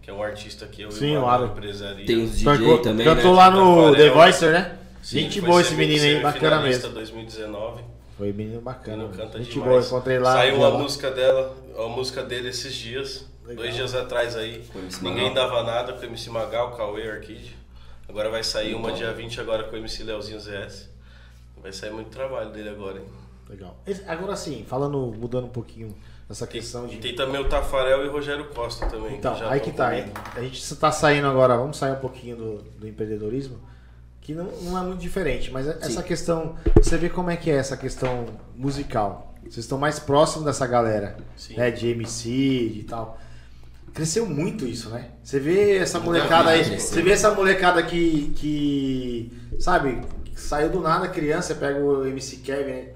[0.00, 1.44] que é um artista que eu Sim, e o o Aaron.
[1.44, 2.06] Aaron empresaria.
[2.06, 3.36] Tem os DJ Cantou, também, cantou né?
[3.36, 3.94] lá no Tafarel.
[3.96, 4.76] The Voicer, né?
[5.02, 6.88] Sim, Gente boa esse menino aí, bacana mesmo.
[6.90, 7.89] 2019.
[8.20, 9.04] Foi menino bacana.
[9.04, 9.70] Ele canta Gente demais.
[9.70, 10.34] boa, encontrei lá.
[10.34, 10.78] Saiu vi a lá.
[10.78, 13.64] música dela, a música dele esses dias, Legal.
[13.64, 14.62] dois dias atrás aí.
[15.00, 17.56] Ninguém dava nada com o MC Magal, Cauê, Arcade.
[18.06, 18.98] Agora vai sair uma Então.
[18.98, 20.90] dia 20 agora com o MC Leozinho ZS.
[21.62, 23.06] Vai sair muito trabalho dele agora, hein?
[23.48, 23.76] Legal.
[24.06, 25.96] Agora sim, falando, mudando um pouquinho
[26.28, 26.96] essa Tem, questão e de.
[26.98, 29.16] tem também o Tafarel e o Rogério Costa também.
[29.16, 29.88] Então, já aí que tá.
[29.90, 30.12] comigo.
[30.36, 33.58] A gente tá saindo agora, vamos sair um pouquinho do, do empreendedorismo,
[34.20, 37.56] que não, não é muito diferente, mas essa questão, você vê como é que é
[37.56, 39.34] essa questão musical.
[39.42, 41.56] Vocês estão mais próximos dessa galera, Sim.
[41.56, 43.18] né, de MC, de tal.
[43.92, 45.10] Cresceu muito isso, né?
[45.24, 50.70] Você vê essa molecada aí, vida, você vê essa molecada que, que sabe, que saiu
[50.70, 52.88] do nada criança, pega o MC Kevin, né?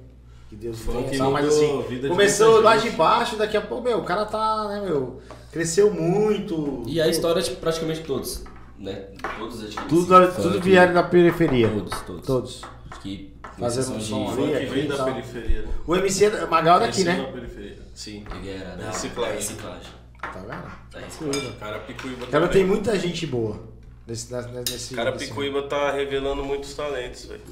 [0.49, 3.57] Que Deus o Funk tenha, tal, mas assim, de começou muita lá de baixo, daqui
[3.57, 5.21] a pouco, meu, o cara tá, né, meu,
[5.51, 6.85] cresceu muito.
[6.87, 8.45] E a história de praticamente todos,
[8.79, 9.07] né?
[9.39, 11.69] Todos as Tudo, da- tudo vieram da periferia.
[11.69, 12.27] Todos, todos.
[12.27, 12.63] Todos.
[13.03, 15.69] Que Fazendo um som funk vem da periferia, né?
[15.87, 17.79] O MC é- Magal é daqui, Cresceu né?
[17.95, 18.25] Sim.
[18.37, 19.35] Ele era da Reciclagem.
[19.37, 19.93] reciclagem.
[20.21, 20.73] Tá vendo?
[20.91, 21.53] Da reciclagem.
[21.61, 23.61] Cara Picuíba Cara, tem muita gente boa
[24.07, 24.33] nesse.
[24.35, 27.43] nesse, nesse Cara nesse- Picuíba tá revelando muitos talentos, velho.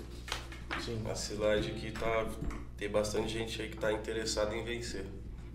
[0.80, 1.00] Sim.
[1.08, 2.26] A cidade aqui tá.
[2.76, 5.04] Tem bastante gente aí que tá interessada em vencer.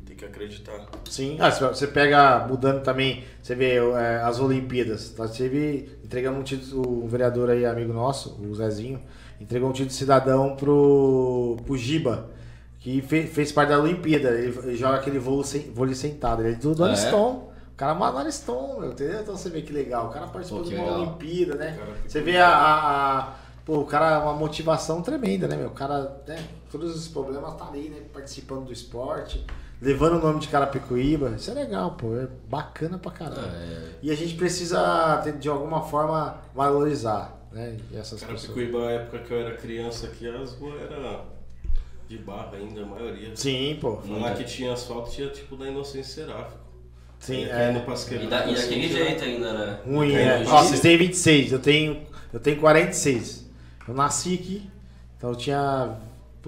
[0.08, 0.86] Tem que acreditar.
[1.10, 1.38] Sim.
[1.40, 5.14] Ah, você- pega, mudando também, você vê é, as Olimpíadas.
[5.18, 9.02] Nós teve, entregamos um título, um vereador aí, amigo nosso, o Zezinho,
[9.40, 12.30] entregou um título de cidadão pro, pro Giba,
[12.80, 14.30] que fe- fez parte da Olimpíada.
[14.30, 16.42] Ele, ele joga aquele vôlei, sem- vôlei sentado.
[16.44, 16.90] Ele é do Ah, é?
[16.92, 17.52] Aniston.
[17.74, 19.20] O cara é uma Aniston, meu, entendeu?
[19.22, 20.08] Então você vê que legal.
[20.08, 21.00] O cara participou Pô, de uma legal.
[21.02, 21.78] Olimpíada, né?
[22.08, 23.36] Você vê a, a- a-
[23.66, 25.68] Pô, o cara é uma motivação tremenda, né, meu?
[25.68, 26.42] O cara, né?
[26.72, 27.98] Todos os problemas tá ali, né?
[28.14, 29.46] Participando do esporte,
[29.82, 31.34] levando o nome de Carapicuíba.
[31.38, 32.16] Isso é legal, pô.
[32.16, 33.48] É bacana pra caramba.
[33.48, 37.78] É, E a gente precisa, de alguma forma, valorizar, né?
[37.94, 38.54] essas Cara pessoas.
[38.58, 41.26] Picuíba, a época que eu era criança aqui, as ruas eram
[42.08, 43.36] de barro ainda, a maioria.
[43.36, 44.00] Sim, pô.
[44.08, 46.68] Lá que tinha asfalto tinha tipo da Inocência Seráfica.
[47.20, 47.86] Sim, E é.
[48.22, 49.80] E, da, e assim, daquele jeito ainda, né?
[49.86, 50.44] Ruim, é.
[50.48, 53.46] Ó, vocês têm 26, eu tenho, eu tenho 46.
[53.88, 54.70] Eu nasci aqui,
[55.18, 55.98] então eu tinha.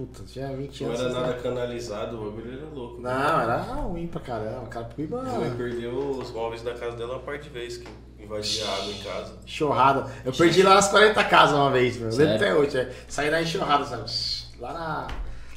[0.06, 1.00] Puta, tinha 20 Não anos.
[1.00, 1.20] era né?
[1.20, 3.00] nada canalizado, o bagulho era louco.
[3.02, 4.66] Não, era ruim pra caramba.
[4.66, 5.22] Carapicuíba.
[5.22, 7.88] Mãe perdeu os móveis da casa dela uma parte de vez, que
[8.18, 9.34] invadia água em casa.
[9.44, 10.06] Enxurrada.
[10.24, 12.08] Eu perdi lá nas 40 casas uma vez, meu.
[12.10, 12.78] Eu lembro até hoje.
[12.78, 12.90] É.
[13.08, 14.10] Saí na enxurrada, sabe?
[14.58, 15.08] Lá na,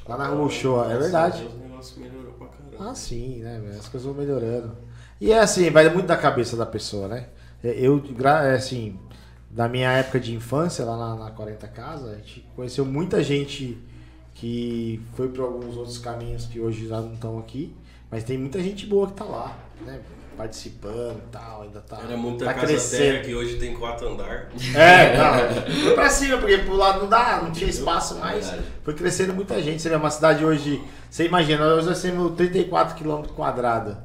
[0.07, 0.83] lá na rua Show.
[0.89, 1.37] É verdade.
[1.37, 2.91] a Deus, O negócio melhorou pra caramba.
[2.91, 3.61] Ah, sim, né?
[3.63, 3.79] velho?
[3.79, 4.75] As coisas vão melhorando.
[5.21, 7.27] E é assim, vai muito da cabeça da pessoa, né?
[7.63, 8.99] Eu, gra- é assim,
[9.49, 13.77] da minha época de infância, lá na, na 40 Casa, a gente conheceu muita gente
[14.33, 17.75] que foi para alguns outros caminhos que hoje já não estão aqui.
[18.09, 19.99] Mas tem muita gente boa que tá lá, né?
[20.37, 22.99] Participando e tal, ainda tá, Era muita tá casa crescendo.
[23.01, 24.49] terra que hoje tem quatro andar.
[24.75, 25.83] É, não.
[25.83, 28.47] Foi pra cima, porque pro lado não dá, não tinha espaço mais.
[28.47, 28.67] Verdade.
[28.83, 29.81] Foi crescendo muita gente.
[29.81, 33.95] Você vê uma cidade hoje, você imagina, hoje nós temos 34 km quadrados.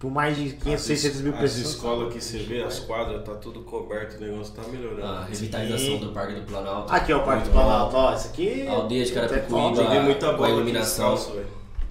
[0.00, 1.60] Por mais de 500, As 600 mil es- pessoas.
[1.66, 5.04] As escolas que você vê, as quadras, tá tudo coberto, o negócio tá melhorando.
[5.06, 5.98] A revitalização Sim.
[5.98, 6.92] do Parque do Planalto.
[6.92, 8.66] Aqui, ó, o Parque do Muito Planalto, ó, isso aqui.
[8.66, 9.14] A aldeia de é.
[9.14, 10.34] Carapicuíba.
[10.38, 11.16] Com a iluminação.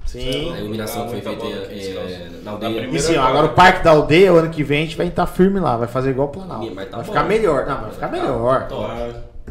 [0.07, 0.53] Sim.
[0.53, 2.72] A iluminação que foi feita é, na Na aldeia.
[2.82, 5.07] primeira- E sim, agora o Parque da Aldeia, o ano que vem, a gente vai
[5.07, 6.66] estar firme lá, vai fazer igual o Planalto.
[6.74, 7.12] Mas tá vai bom.
[7.14, 7.68] ficar melhor.
[7.68, 8.68] Não, vai ficar Tá melhor.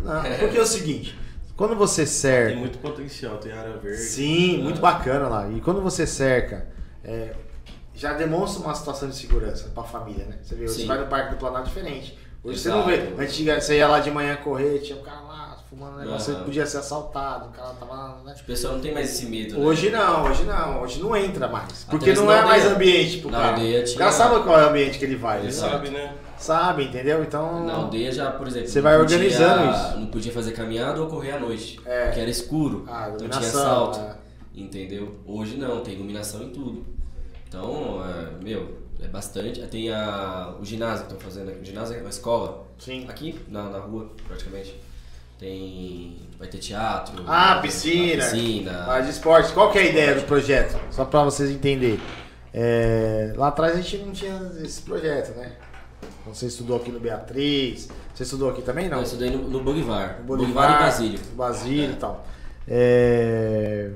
[0.03, 1.17] Não, porque é o seguinte,
[1.57, 2.57] quando você tem cerca.
[2.57, 3.99] muito potencial, tem área verde.
[4.03, 5.49] Sim, muito bacana lá.
[5.49, 6.67] E quando você cerca,
[7.05, 7.31] é,
[7.99, 10.39] já demonstra uma situação de segurança pra família, né?
[10.43, 10.87] Você vê, você Sim.
[10.87, 12.17] vai no Parque do Planalto diferente.
[12.45, 12.85] Hoje Exato.
[12.85, 13.23] você não vê.
[13.25, 16.45] Antiga, você ia lá de manhã correr, tinha um cara lá fumando um negócio, você
[16.45, 18.35] podia ser assaltado, o cara tava lá, né?
[18.41, 19.59] O pessoal não tem mais esse medo.
[19.59, 19.67] né?
[19.67, 21.85] Hoje não, hoje não, hoje não entra mais.
[21.91, 23.53] Porque não na é mais ambiente pro Na cara.
[23.55, 25.49] aldeia O tinha- cara sabe qual é o ambiente que ele vai, Ele né?
[25.51, 25.73] Exato.
[25.73, 26.15] sabe, né?
[26.39, 27.23] Sabe, entendeu?
[27.25, 27.67] Então.
[27.67, 29.97] Na aldeia já, por exemplo, Você não vai podia- organizando isso.
[29.99, 31.81] Não podia fazer caminhada ou correr à noite.
[31.85, 32.05] É.
[32.07, 32.85] Porque era escuro.
[32.89, 33.99] Ah, não tinha assalto.
[33.99, 34.15] é.
[34.55, 35.17] Entendeu?
[35.27, 36.85] Hoje não, tem iluminação em tudo.
[37.49, 39.61] Então, é, meu, é bastante.
[39.69, 41.61] Tem a, o ginásio que estão fazendo aqui.
[41.61, 42.67] O ginásio é uma escola.
[42.79, 43.07] Sim.
[43.09, 44.79] Aqui, na, na rua, praticamente.
[45.39, 46.17] Tem.
[46.39, 47.25] Vai ter teatro.
[47.27, 48.25] Ah, piscina.
[48.25, 48.87] Piscina.
[48.93, 49.53] Ah, de esporte.
[49.53, 50.79] Qual que é a ideia do projeto?
[50.91, 52.01] Só pra vocês entenderem.
[52.53, 55.53] É, lá atrás a gente não tinha esse projeto, né?
[56.27, 57.89] Você estudou aqui no Beatriz.
[58.15, 58.99] Você estudou aqui também, não?
[58.99, 60.19] Eu estudei no, no Bolivar.
[60.19, 61.21] No Bolivar, e Basílio.
[61.35, 62.27] Basílio e tal.
[62.67, 63.91] É,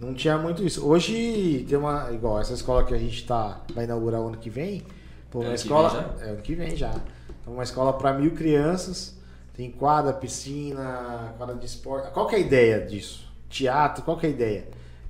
[0.00, 0.86] não tinha muito isso.
[0.86, 2.10] Hoje tem uma.
[2.12, 4.82] Igual essa escola que a gente tá, vai inaugurar o ano que vem.
[5.30, 6.14] Pô, uma Ano que escola.
[6.18, 6.92] vem É ano que vem já.
[7.40, 9.18] Então, uma escola para mil crianças.
[9.56, 12.10] Tem quadra, piscina, quadra de esporte.
[12.12, 13.28] Qual que é a ideia disso?
[13.48, 14.64] Teatro, qual que é a ideia?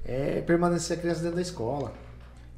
[0.05, 1.93] É permanecer a criança dentro da escola.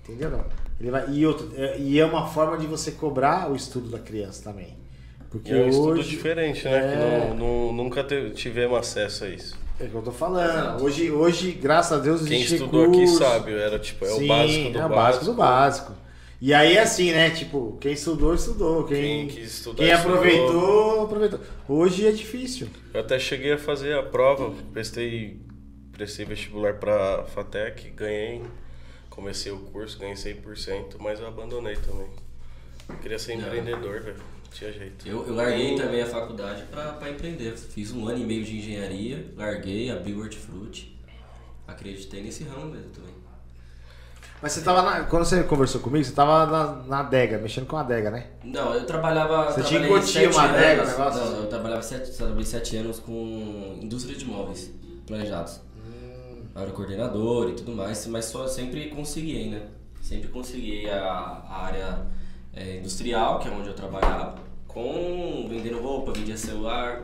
[0.03, 0.31] Entendeu?
[0.31, 0.45] Não?
[0.81, 3.99] Ele vai, e, outro, é, e é uma forma de você cobrar o estudo da
[3.99, 4.77] criança também.
[5.31, 6.09] Porque é um estudo hoje.
[6.11, 6.71] diferente, né?
[6.81, 7.29] Que É.
[7.29, 8.05] não- não- nunca
[8.35, 9.57] tivemos acesso a isso.
[9.83, 10.83] É o que eu tô falando.
[10.85, 13.19] Hoje, hoje, graças a Deus, Quem existe estudou aqui recurso.
[13.19, 14.95] sabe, era tipo, é Sim, o básico do é o básico.
[14.95, 15.93] básico do básico.
[16.41, 17.31] E aí, assim, né?
[17.31, 18.85] Tipo, quem estudou, estudou.
[18.85, 21.41] Quem, Quem quem, quis estudar, aproveitou, aproveitou.
[21.69, 22.69] Hoje é difícil.
[22.95, 25.41] Eu até cheguei a fazer a prova, prestei,
[25.93, 28.43] prestei vestibular pra FATEC, ganhei,
[29.11, 32.09] comecei o curso, ganhei 100%, mas eu abandonei também.
[32.89, 34.32] Eu queria ser empreendedor, velho.
[34.53, 35.09] Tinha jeito.
[35.09, 37.57] Eu, eu larguei também a faculdade pra, pra empreender.
[37.57, 40.97] Fiz um ano e meio de engenharia, larguei, abri o hortifruti.
[41.67, 43.13] Acreditei nesse ramo mesmo também.
[44.43, 47.77] Mas você tava na, Quando você conversou comigo, você tava na, na adega, mexendo com
[47.77, 48.27] a adega, né?
[48.43, 49.45] Não, eu trabalhava.
[49.53, 51.37] Você tinha que trabalhei curtir sete uma adega, anos- negócio Não, assim?
[51.43, 54.71] eu trabalhava sete, trabalhei sete anos com indústria de móveis
[55.07, 55.61] planejados.
[55.77, 56.43] Hum.
[56.55, 59.63] Eu era coordenador e tudo mais, mas só sempre consegui, né?
[60.03, 62.07] Sempre consegui a, a área
[62.55, 64.35] é, industrial, que é onde eu trabalhava,
[64.69, 67.03] com vendendo roupa, vendia celular,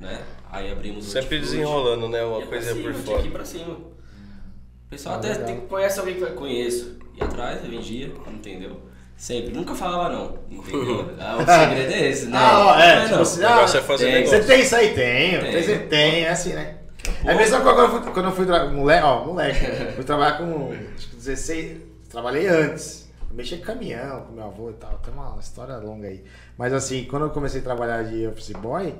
[0.00, 0.20] né?
[0.50, 2.22] Aí abrimos o Sempre desenrolando, né?
[2.24, 3.22] Uma pra coisa cima, por fora.
[3.22, 3.74] ir pra cima.
[3.74, 6.98] O pessoal Ah, até tem, conhece alguém que vai- conheço.
[7.16, 8.80] Ia atrás, eu vendia, entendeu?
[9.16, 9.52] Sempre.
[9.54, 11.08] Nunca falava não, entendeu?
[11.20, 12.32] ah, o segredo é esse, né?
[12.38, 13.22] Ah, ó, é, Não tipo não.
[13.22, 14.14] assim, negócio é fazer tem.
[14.14, 14.38] negócio.
[14.42, 14.94] Você tem isso aí?
[14.94, 15.40] Tenho.
[15.40, 15.52] Tem.
[15.52, 16.76] Tem, você tem, é assim, né?
[17.24, 19.92] É a mesma coisa quando eu fui, quando eu fui moleque, ó, moleque.
[19.94, 21.76] fui trabalhar com acho que 16.
[22.08, 23.08] Trabalhei antes.
[23.34, 24.98] Mexia com caminhão, com meu avô e tal.
[24.98, 26.24] Tem uma história longa aí.
[26.56, 28.94] Mas assim, quando eu comecei a trabalhar de office boy,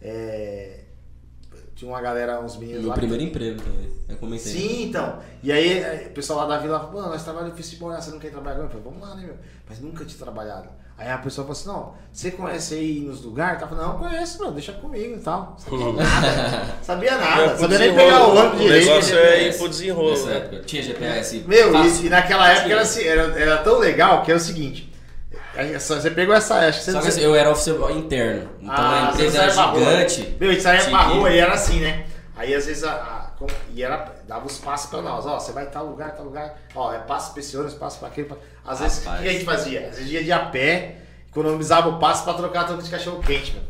[0.00, 0.80] é,
[1.74, 2.94] tinha uma galera, uns meninos Meu lá.
[2.94, 3.90] primeiro emprego também.
[4.08, 4.52] Eu comentei.
[4.52, 5.18] Sim, então.
[5.42, 7.94] E aí é, o pessoal lá da vila falou, mano, nós trabalhamos em office boy,
[7.94, 8.60] você não quer trabalhar?
[8.60, 9.36] Eu falei, vamos lá, né, meu?
[9.68, 10.68] Mas nunca tinha trabalhado.
[11.02, 13.58] Aí a pessoa falou assim, não, você conhece aí nos lugares?
[13.60, 15.56] Tá falando, não, conheço, meu, deixa comigo e tal.
[15.58, 16.66] Sabia nada.
[16.82, 17.42] Sabia nada.
[17.42, 18.86] É, Sabia nem pegar o ônibus O direito.
[18.88, 19.20] negócio né?
[19.22, 20.36] é ir pro desenrolo, Nessa né?
[20.36, 20.62] época.
[20.64, 21.44] Tinha GPS.
[21.48, 22.04] Meu, fácil.
[22.04, 24.92] e, e naquela época era, assim, era, era tão legal que é o seguinte.
[25.56, 27.72] aí, só- Você pegou essa, acho que você Só não que assim, eu era office
[27.74, 28.48] boy interno.
[28.60, 29.52] Então Ah, a empresa não era
[30.06, 30.36] gigante.
[30.38, 32.04] Meu, a gente saía Tinha pra rua e era assim, né?
[32.36, 33.11] Aí às vezes a,
[33.74, 36.92] e era, dava os passos pra nós, ó, você vai tal lugar, tal lugar, ó,
[36.92, 38.32] é passo pra esse ônibus, passo pra aquele.
[38.64, 39.88] Às vezes o que a gente fazia?
[39.88, 40.96] Às vezes ia de a pé,
[41.28, 43.66] economizava o passo pra trocar troco de cachorro quente, mano.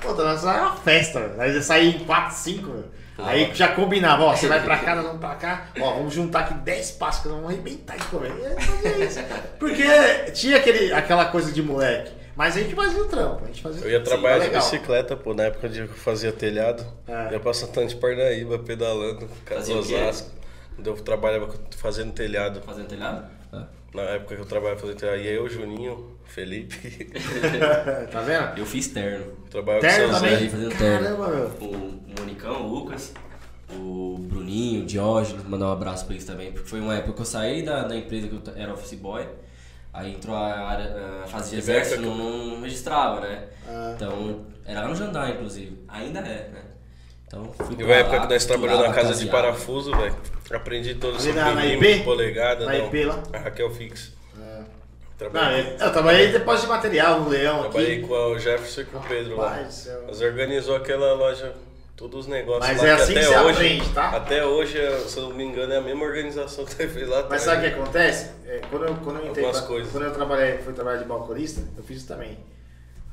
[0.00, 1.40] Pô, nós era uma festa, mano.
[1.40, 2.84] Aí ia sair em 4, 5, mano.
[3.16, 3.28] Ah.
[3.28, 6.40] Aí já combinava, ó, você vai pra cá, nós vamos pra cá, ó, vamos juntar
[6.40, 8.32] aqui 10 passos que nós vamos arrebentar de comer.
[9.58, 9.84] Porque
[10.32, 13.84] tinha aquele, aquela coisa de moleque, mas a gente fazia o trampo, a gente fazia
[13.84, 14.62] Eu ia Sim, trabalhar de legal.
[14.62, 16.84] bicicleta, pô, na época de que eu fazia telhado.
[17.06, 17.32] É.
[17.32, 19.76] Ia pra Santana de Parnaíba, pedalando, Fazia?
[19.76, 20.30] Osasco.
[20.74, 22.60] Quando eu trabalhava fazendo telhado.
[22.62, 23.24] Fazendo telhado?
[23.52, 23.66] Ah.
[23.94, 25.18] Na época que eu trabalhava fazendo telhado.
[25.18, 27.10] E aí eu, Juninho, Felipe,
[28.10, 28.58] tá vendo?
[28.58, 29.32] Eu fiz terno.
[29.50, 30.48] trabalhava Terno com o seu também?
[30.50, 31.04] Fazendo terno.
[31.16, 31.46] Caramba, meu.
[31.68, 33.12] O, Monicão, o Lucas,
[33.72, 37.20] o Bruninho, o Diógenes, mandar um abraço pra eles também, porque foi uma época que
[37.20, 39.26] eu saí da, da empresa que eu era office boy,
[39.94, 43.44] aí entrou a área, a fase de exército, não, não registrava, né?
[43.68, 43.92] Ah.
[43.94, 45.82] Então, era lá no Jandar, inclusive.
[45.88, 46.62] Ainda é, né?
[47.26, 50.16] Então, fui pra uma época lá, que nós trabalhamos na casa de parafuso, velho.
[50.52, 52.04] Aprendi todos os IP?
[52.04, 52.86] polegada, Na não.
[52.86, 53.22] IP lá?
[53.32, 54.12] A Raquel Fix.
[54.36, 54.64] Não,
[55.16, 58.06] Trabalhei, eu, eu trabalhei em depósito de material no Leão trabalhei aqui.
[58.08, 59.48] com o Jefferson e com o Pedro lá.
[59.50, 60.02] Rapaz céu.
[60.06, 61.54] Nós organizou aquela loja,
[61.96, 62.88] todos os negócios Mas lá.
[62.88, 64.08] é que assim que até você hoje, aprende, tá?
[64.10, 64.78] Até hoje,
[65.08, 67.42] se eu não me engano, é a mesma organização que você fez lá Mas atrás.
[67.42, 68.30] sabe o que acontece?
[68.46, 69.92] É, quando, eu, quando eu entrei, pra- coisas.
[69.92, 72.36] quando eu trabalhei, fui trabalhar de balconista, eu fiz isso também.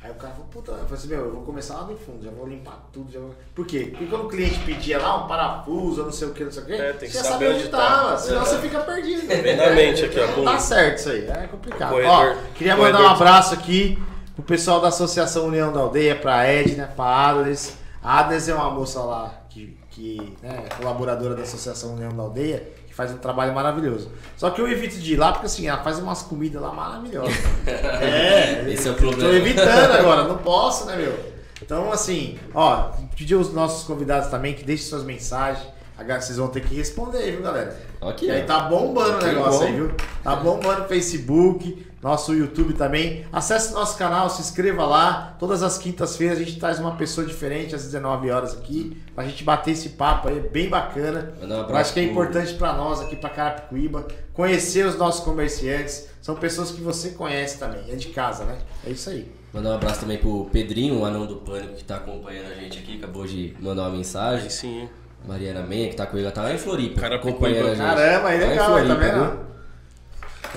[0.03, 2.25] Aí o cara falou, puta, eu falei assim, meu, eu vou começar lá do fundo,
[2.25, 3.35] já vou limpar tudo, já vou...
[3.53, 3.89] Por quê?
[3.91, 6.65] Porque quando o cliente pedia lá um parafuso, não sei o que, não sei o
[6.65, 8.17] que, É, que você já saber sabia onde onde tava, tá.
[8.17, 8.45] senão É.
[8.45, 9.27] você fica perdido.
[9.27, 11.91] Vem na mente aqui, ó, Não dá certo isso aí, é complicado.
[11.91, 14.01] Corredor- ó, queria mandar um corredor- abraço aqui
[14.33, 17.77] pro pessoal da Associação União da Aldeia, pra Edna, pra Adles.
[18.03, 22.23] A Adles é uma moça lá que, que né, é colaboradora da Associação União da
[22.23, 24.11] Aldeia, que faz um trabalho maravilhoso.
[24.35, 27.35] Só que eu evito de ir lá porque assim, ela faz umas comidas lá maravilhosas.
[27.67, 29.33] é, Esse é o Tô problema.
[29.33, 31.31] evitando agora, não posso, né, meu?
[31.61, 35.65] Então, assim, ó, pedir aos nossos convidados também que deixem suas mensagens.
[35.95, 37.79] Agora vocês vão ter que responder, viu, galera?
[38.01, 38.45] Aqui, E aí ó.
[38.45, 39.65] tá bombando o Que negócio bom.
[39.67, 39.91] aí, viu?
[40.23, 43.25] Tá bombando o Facebook, nosso YouTube também.
[43.31, 45.35] Acesse nosso canal, se inscreva lá.
[45.39, 49.43] Todas as quintas-feiras a gente traz uma pessoa diferente às 19 horas aqui, pra gente
[49.43, 51.31] bater esse papo aí, bem bacana.
[51.39, 56.07] Mandar um acho que é importante pra nós aqui pra Carapicuíba conhecer os nossos comerciantes.
[56.21, 58.57] São pessoas que você conhece também, é de casa, né?
[58.85, 59.31] É isso aí.
[59.53, 62.79] Mandar um abraço também pro Pedrinho, o anão do pânico, que tá acompanhando a gente
[62.79, 64.45] aqui, acabou de mandar uma mensagem.
[64.45, 64.89] Aí sim, hein?
[65.25, 67.85] Mariana Menha, que tá com ele, ela tá lá em Floripa, Cara, acompanhando a gente.
[67.85, 69.51] Caramba, aí legal, Floripa, tá vendo?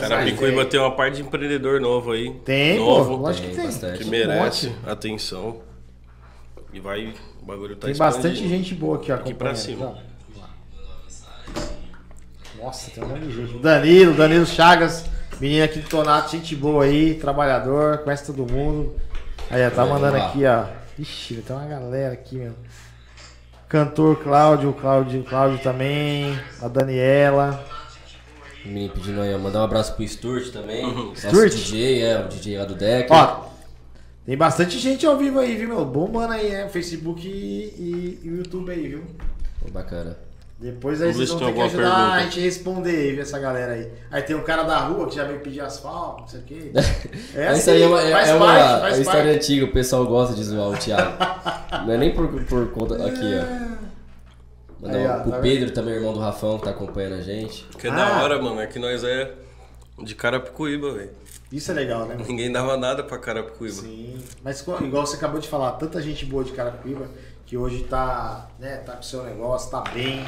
[0.01, 2.31] Carapicuíba tem uma parte de empreendedor novo aí.
[2.45, 3.99] Tem, novo, pô, lógico que tem bastante.
[3.99, 5.61] que Um merece atenção.
[6.73, 9.15] E vai, o bagulho tá Tem bastante gente boa aqui, ó.
[9.15, 9.97] Aqui pra cima.
[12.61, 13.59] Nossa, tem um monte de gente.
[13.59, 15.05] Danilo, Danilo Chagas,
[15.39, 18.97] menino aqui do Tonato, gente boa aí, trabalhador, conhece todo mundo.
[19.51, 20.65] Aí, ó, tá mandando aqui, ó.
[20.99, 22.55] Ixi, tem uma galera aqui, meu.
[23.69, 27.65] Cantor Cláudio, Cláudio, Cláudio também, a Daniela.
[28.65, 30.83] O menino pedindo aí, ó, mandar um abraço pro Sturt também.
[30.83, 31.53] Nosso Sturt?
[31.55, 33.09] DJ, é, o DJ lá do deck.
[33.13, 33.45] Ó,
[34.25, 35.85] tem bastante gente ao vivo aí, viu, meu?
[35.85, 36.69] Bombando aí, né?
[36.69, 39.05] Facebook e, e- e o YouTube aí, viu?
[39.61, 40.17] Pô, Bacana.
[40.59, 42.21] Depois aí Vamos vocês vão ter que ajudar a pergunta.
[42.23, 43.91] gente a responder aí, viu, essa galera aí.
[44.11, 46.71] Aí tem um cara da rua que já veio pedir asfalto, não sei o quê.
[47.35, 50.07] É Essa aí é uma, é, faz é uma parte, faz história antiga, o pessoal
[50.07, 51.17] gosta de zoar o Thiago.
[51.87, 52.95] Não é nem por, por conta.
[53.05, 53.75] Aqui, ó.
[54.81, 57.67] Mandar Aí, ó, pro tá Pedro também, irmão do Rafão, que tá acompanhando a gente.
[57.79, 57.95] Que Ah.
[57.95, 58.61] da hora, mano.
[58.61, 59.33] É que nós é
[60.03, 61.11] de Carapicuíba, velho.
[61.51, 62.17] Isso é legal, né?
[62.27, 63.75] Ninguém dava nada pra Carapicuíba.
[63.75, 64.19] Sim.
[64.43, 67.09] Mas igual você acabou de falar, tanta gente boa de Carapicuíba
[67.47, 70.25] que hoje tá, né, tá com seu negócio, tá bem.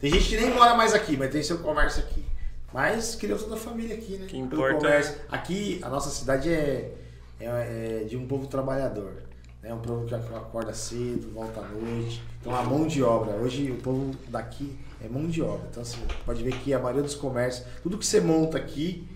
[0.00, 2.24] Tem gente que nem mora mais aqui, mas tem seu comércio aqui.
[2.72, 4.26] Mas criou toda a família aqui, né?
[4.26, 5.16] Que importa comércio.
[5.28, 6.94] Aqui, a nossa cidade é,
[7.40, 9.22] é, é de um povo trabalhador.
[9.62, 12.22] É um povo que acorda cedo, volta à noite.
[12.40, 13.34] Então a mão de obra.
[13.34, 15.66] Hoje o povo daqui é mão de obra.
[15.70, 19.06] Então assim, pode ver que a maioria dos comércios, tudo que você monta aqui,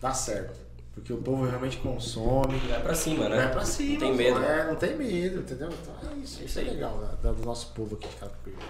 [0.00, 0.63] dá certo.
[0.94, 2.56] Porque o povo realmente consome.
[2.68, 3.36] Vai pra cima, né?
[3.36, 3.92] Vai pra cima.
[3.92, 4.38] Não tem medo.
[4.44, 5.68] É, não tem medo, entendeu?
[5.68, 6.40] Então é isso.
[6.42, 8.62] É Isso é legal da- do nosso povo aqui de Carapicuíba.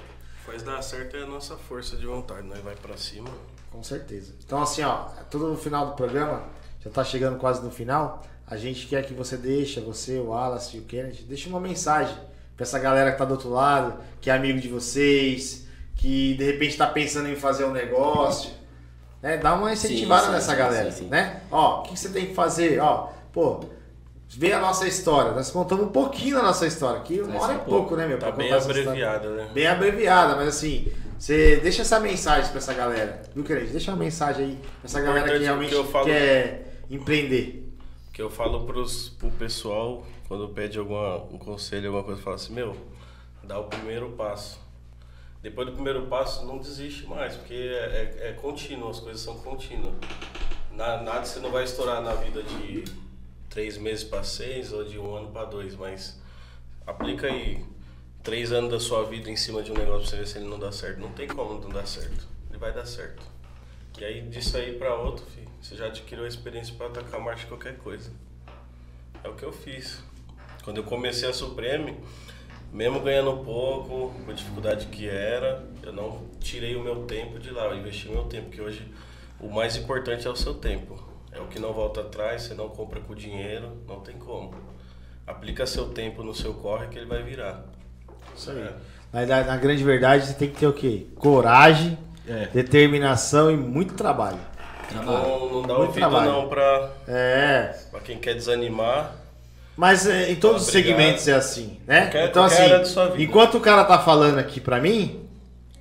[0.47, 2.47] Faz dar certo é a nossa força de vontade.
[2.47, 3.29] Nós vai pra cima.
[3.70, 4.33] Com certeza.
[4.45, 6.45] Então, assim, ó, todo no final do programa,
[6.83, 8.25] já tá chegando quase no final.
[8.47, 12.14] A gente quer que você deixe, você, o Wallace e o Kennedy, deixe uma mensagem
[12.57, 15.66] pra essa galera que tá do outro lado, que é amigo de vocês,
[15.97, 18.51] que de repente tá pensando em fazer um negócio.
[19.25, 19.39] Né?
[19.39, 21.09] Dá uma incentivada sim, nessa sim, galera, sim, sim.
[21.09, 21.41] né?
[21.51, 22.79] Ó, o que você tem que fazer?
[22.79, 23.61] Ó, pô,
[24.29, 25.33] vê a nossa história.
[25.33, 28.07] Nós contamos um pouquinho da nossa história, que uma É, hora é um pouco, né,
[28.07, 28.18] meu?
[28.18, 29.49] Tá pra bem abreviada, né?
[29.55, 33.70] bem abreviada, mas assim, você deixa essa mensagem pra essa galera, viu, querido?
[33.70, 37.75] Deixa uma mensagem aí pra essa galera que Importante realmente que falo- quer empreender.
[38.12, 42.37] Que eu falo pros, pro pessoal, quando pede alguma, um conselho, alguma coisa, eu falo
[42.37, 42.77] assim, meu,
[43.43, 44.62] dá o primeiro passo.
[45.45, 49.38] Depois do primeiro passo, não desiste mais, porque é, é, é contínuo, as coisas são
[49.40, 49.92] contínuas.
[50.72, 52.82] Na- nada você não vai estourar na vida de
[53.51, 56.18] três meses para seis ou de um ano para dois, mas
[56.86, 57.62] aplica aí
[58.22, 60.49] três anos da sua vida em cima de um negócio pra você ver se ele
[60.49, 60.99] não dá certo.
[60.99, 62.26] Não tem como não dar certo.
[62.49, 63.22] Ele vai dar certo.
[64.01, 67.45] E aí disso aí pra outro, filho, você já adquiriu a experiência pra atacar marcha
[67.45, 68.11] em qualquer coisa.
[69.22, 70.03] É o que eu fiz.
[70.64, 71.99] Quando eu comecei a Supreme,
[72.75, 77.51] mesmo ganhando pouco, com a dificuldade que era, eu não tirei o meu tempo de
[77.51, 78.93] lá, eu investi o meu tempo, porque hoje
[79.41, 81.03] o mais importante é o seu tempo.
[81.33, 84.55] É o que não volta atrás, você não compra com dinheiro, não tem como.
[85.27, 87.64] Aplica seu tempo no seu corre que ele vai virar.
[88.37, 88.59] Isso aí.
[88.61, 88.72] É.
[89.12, 91.07] Na, na- na grande verdade, você tem que ter o quê?
[91.16, 91.97] Coragem,
[92.29, 92.47] É.
[92.53, 94.39] determinação e muito trabalho.
[94.89, 95.18] Trabalho.
[95.29, 96.31] Não, não dá Muito ouvido trabalho.
[96.33, 97.75] não pra, É.
[97.91, 99.14] pra quem quer desanimar.
[99.77, 102.03] Mas é, em todos os segmentos é assim, né?
[102.03, 103.22] Qualquer- então, qualquer assim, área da sua vida.
[103.22, 105.29] enquanto o cara tá falando aqui pra mim,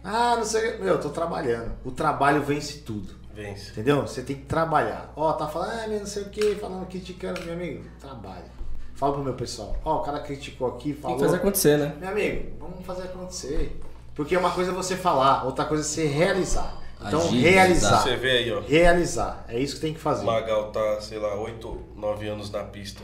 [0.03, 1.71] ah, não sei, meu, eu tô trabalhando.
[1.85, 3.13] O trabalho vence tudo.
[3.33, 3.71] Vence.
[3.71, 4.01] Entendeu?
[4.01, 5.11] Você tem que trabalhar.
[5.15, 8.51] Ó, tá falando, ah, não sei o que, falando, criticando, meu amigo, trabalha.
[8.95, 9.75] Fala pro meu pessoal.
[9.83, 11.17] Ó, o cara criticou aqui, Tem falou.
[11.17, 11.95] que fazer acontecer, né?
[11.99, 13.79] Meu amigo, vamos fazer acontecer.
[14.15, 16.79] Porque uma coisa é você falar, outra coisa é você realizar.
[17.05, 18.01] Então, Agir, realizar.
[18.01, 18.61] Você vê aí, ó.
[18.61, 19.45] Realizar.
[19.49, 20.23] É isso que tem que fazer.
[20.23, 23.01] O Magal tá, sei lá, 8, 9 anos na pista.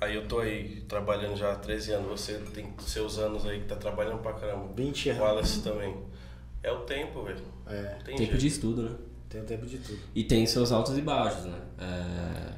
[0.00, 2.20] Aí eu tô aí trabalhando já há 13 anos.
[2.20, 4.68] Você tem seus anos aí que tá trabalhando pra caramba.
[4.74, 5.22] 20 O anos.
[5.22, 5.96] Wallace também.
[6.62, 7.42] É o tempo, velho.
[7.66, 8.38] É, tem Tempo jeito.
[8.38, 8.90] de estudo, né?
[9.28, 9.98] tem o tempo de tudo.
[10.14, 11.58] E tem seus altos e baixos, né?
[11.80, 12.52] É...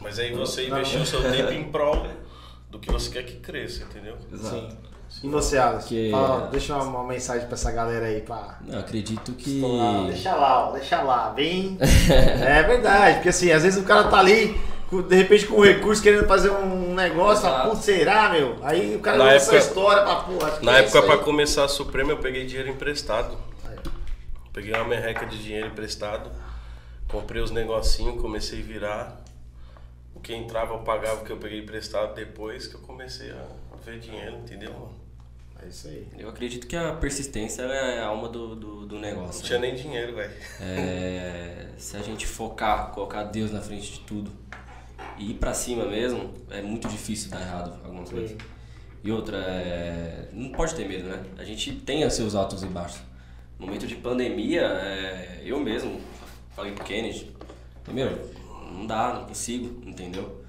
[0.00, 0.78] Mas aí você Não.
[0.78, 2.06] investiu o seu tempo em prol
[2.70, 4.16] do que você quer que cresça, entendeu?
[4.36, 4.68] Sim.
[5.24, 5.86] E você, Alex?
[5.86, 8.58] Que- Fala, deixa uma, uma mensagem pra essa galera aí, pá.
[8.64, 9.56] Não, acredito que.
[9.56, 10.06] Estourar.
[10.06, 11.76] Deixa lá, ó, deixa lá, vem.
[11.80, 14.56] é verdade, porque assim, às vezes o cara tá ali
[14.90, 17.70] de repente com recurso, querendo fazer um negócio, fala, Exato.
[17.70, 18.56] putz, será, meu?
[18.62, 20.58] Aí o cara Na lança a época- história pra porra.
[20.62, 21.20] Na é época, pra aí.
[21.20, 23.36] começar a Suprema, eu peguei dinheiro emprestado.
[24.52, 26.30] Peguei uma merreca de dinheiro emprestado.
[27.08, 29.20] Comprei os negocinhos, comecei a virar.
[30.14, 33.46] O que entrava eu pagava o que eu peguei emprestado depois que eu comecei a
[33.84, 34.72] ver dinheiro, entendeu?
[34.72, 35.00] mano?
[35.62, 36.06] É isso aí.
[36.18, 39.44] Eu acredito que a persistência é a alma do, do, do Não negócio.
[39.44, 39.68] tinha né?
[39.68, 40.32] nem dinheiro, velho.
[40.60, 44.30] É, se a gente focar, colocar Deus na frente de tudo
[45.20, 48.34] e ir pra cima mesmo, é muito difícil dar errado alguma coisa.
[49.04, 51.22] E outra, é, não pode ter medo, né?
[51.38, 53.00] A gente tem os seus altos e baixos.
[53.58, 56.00] No momento de pandemia, é, eu mesmo
[56.56, 57.30] falei pro Kennedy,
[57.88, 58.18] meu,
[58.72, 60.42] não dá, não consigo, entendeu?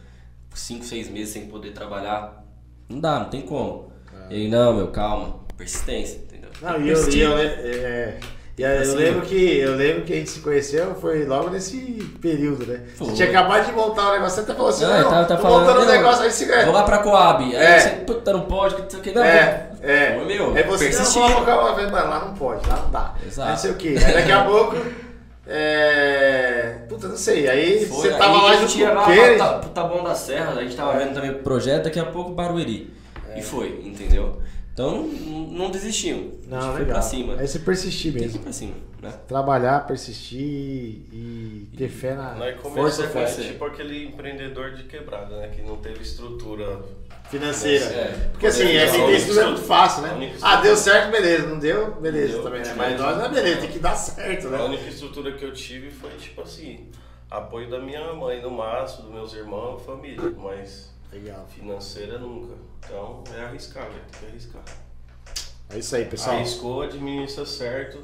[0.54, 2.46] Cinco, seis meses sem poder trabalhar,
[2.88, 3.92] não dá, não tem como.
[4.30, 6.50] E aí, não, meu, calma, persistência, entendeu?
[6.62, 8.20] Não, e eu, eu, é,
[8.62, 9.26] e aí eu Assim, lembro né?
[9.28, 11.78] que eu lembro que a gente se conheceu foi logo nesse
[12.22, 12.82] período, né?
[12.96, 15.36] Você tinha acabado de montar o negócio, você até falou assim, Ah, não, tá, tá
[15.36, 17.44] tô falando, montando um não, negócio, aí você Vou lá pra Coab.
[17.44, 17.80] Aí É.
[17.80, 19.12] você, puta, não pode, que não sei o que.
[19.12, 20.14] Não, É, é.
[20.16, 20.54] Foi meu.
[20.56, 21.22] Aí você persistir.
[21.22, 23.16] não colocar uma vez, mano, lá não pode, lá não dá.
[23.26, 23.48] Exato.
[23.48, 23.96] Aí não sei o quê.
[24.06, 24.76] Aí daqui a pouco.
[25.48, 26.76] É.
[26.88, 27.48] Puta, não sei.
[27.50, 29.38] Aí Foi, você tava aí lá junto com o.
[29.38, 32.32] Ta- pro Taboão da Serra, a gente tava vendo também o projeto, daqui a pouco
[32.32, 32.94] Barueri.
[33.36, 34.38] E foi, entendeu?
[34.74, 36.34] Então não, não desistimos.
[36.48, 36.94] a Não, gente foi legal.
[36.94, 37.36] pra cima.
[37.38, 38.44] Aí você persistir Tem que ir mesmo.
[38.44, 39.14] pra cima, né?
[39.28, 43.44] Trabalhar, persistir e ter fé na Nós força começamos fé fé.
[43.52, 45.50] tipo aquele empreendedor de quebrada, né?
[45.50, 46.82] Que não teve estrutura.
[47.30, 47.86] financeira.
[47.86, 48.30] É.
[48.32, 50.36] Porque assim, é, Não, tem que isso é muito fácil, a né?
[50.42, 51.48] Ah, deu estrutura- certo, beleza.
[51.48, 52.74] Não deu, beleza Deu, também, né?
[52.76, 54.64] Mas nós não é beleza, tem que dar certo, A né?
[54.64, 56.88] única estrutura que eu tive foi, tipo assim,
[57.30, 60.30] apoio da minha mãe no máximo, dos meus irmãos, família.
[60.38, 61.46] Mas Legal.
[61.56, 62.54] financeira nunca.
[62.86, 64.02] Então é arriscar, velho.
[64.12, 64.62] Tem que arriscar.
[65.70, 66.36] É isso aí, pessoal.
[66.36, 68.00] Arriscou, administra certo,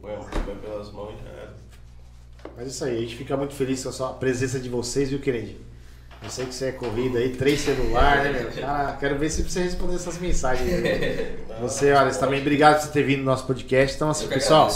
[0.00, 1.54] põe pelas mãos e já era.
[2.56, 5.10] Mas é isso aí, a gente fica muito feliz com a sua presença de vocês,
[5.10, 5.58] viu, Kennedy?
[6.22, 8.52] Eu sei que você é corrido aí, três celular, né, meu?
[8.52, 11.38] Cara, quero ver se você responder essas mensagens aí.
[11.60, 13.94] Você, olha, também obrigado por você ter vindo no nosso podcast.
[13.94, 14.68] Então, assim, pessoal,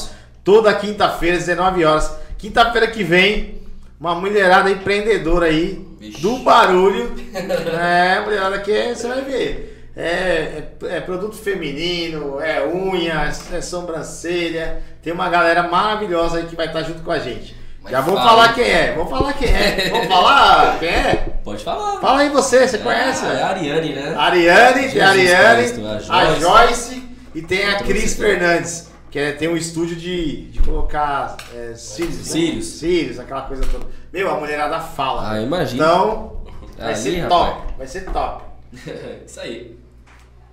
[0.44, 2.16] toda quinta-feira, 19 horas.
[2.38, 3.60] Quinta-feira que vem,
[3.98, 6.20] uma mulherada empreendedora aí, Vixe.
[6.20, 7.14] do barulho.
[7.34, 9.72] É, mulherada que é, você vai ver.
[9.96, 14.82] É, é- é produto feminino, é unha, é sobrancelha.
[15.02, 17.56] Tem uma galera maravilhosa aí que vai estar junto com a gente.
[17.82, 19.88] Mas Já vou fala, falar quem é, vou falar quem é.
[19.90, 21.26] Vou falar quem é?
[21.44, 22.00] Pode falar.
[22.00, 23.24] Fala aí você, você conhece?
[23.24, 24.14] Ah, é a Ariane, né?
[24.18, 26.40] Ariane, tem a Jesus Ariane, Cristo, a a Joyce.
[26.40, 27.02] Joyce
[27.34, 28.16] e tem a Cris.
[28.16, 28.85] Fernandes,
[29.16, 32.18] que é- tem um estúdio de, de colocar é, cílios.
[32.18, 32.22] né?
[32.24, 32.66] Cílios.
[32.66, 33.86] Cílios, aquela coisa toda.
[34.12, 35.30] Meu, a mulherada fala.
[35.32, 35.82] Ah, imagina.
[35.86, 36.42] Então,
[36.76, 37.30] vai Ali, ser rapaz.
[37.54, 37.74] top.
[37.78, 38.44] Vai ser top.
[39.26, 39.78] Isso aí.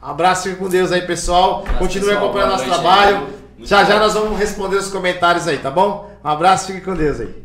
[0.01, 1.59] Abraço, fique com Deus aí, pessoal.
[1.59, 2.23] Abraço, Continue pessoal.
[2.23, 3.17] acompanhando nosso trabalho.
[3.17, 3.65] aí.
[3.65, 6.09] Já já nós vamos responder os comentários aí, tá bom?
[6.23, 7.42] Um abraço, fique com Deus aí.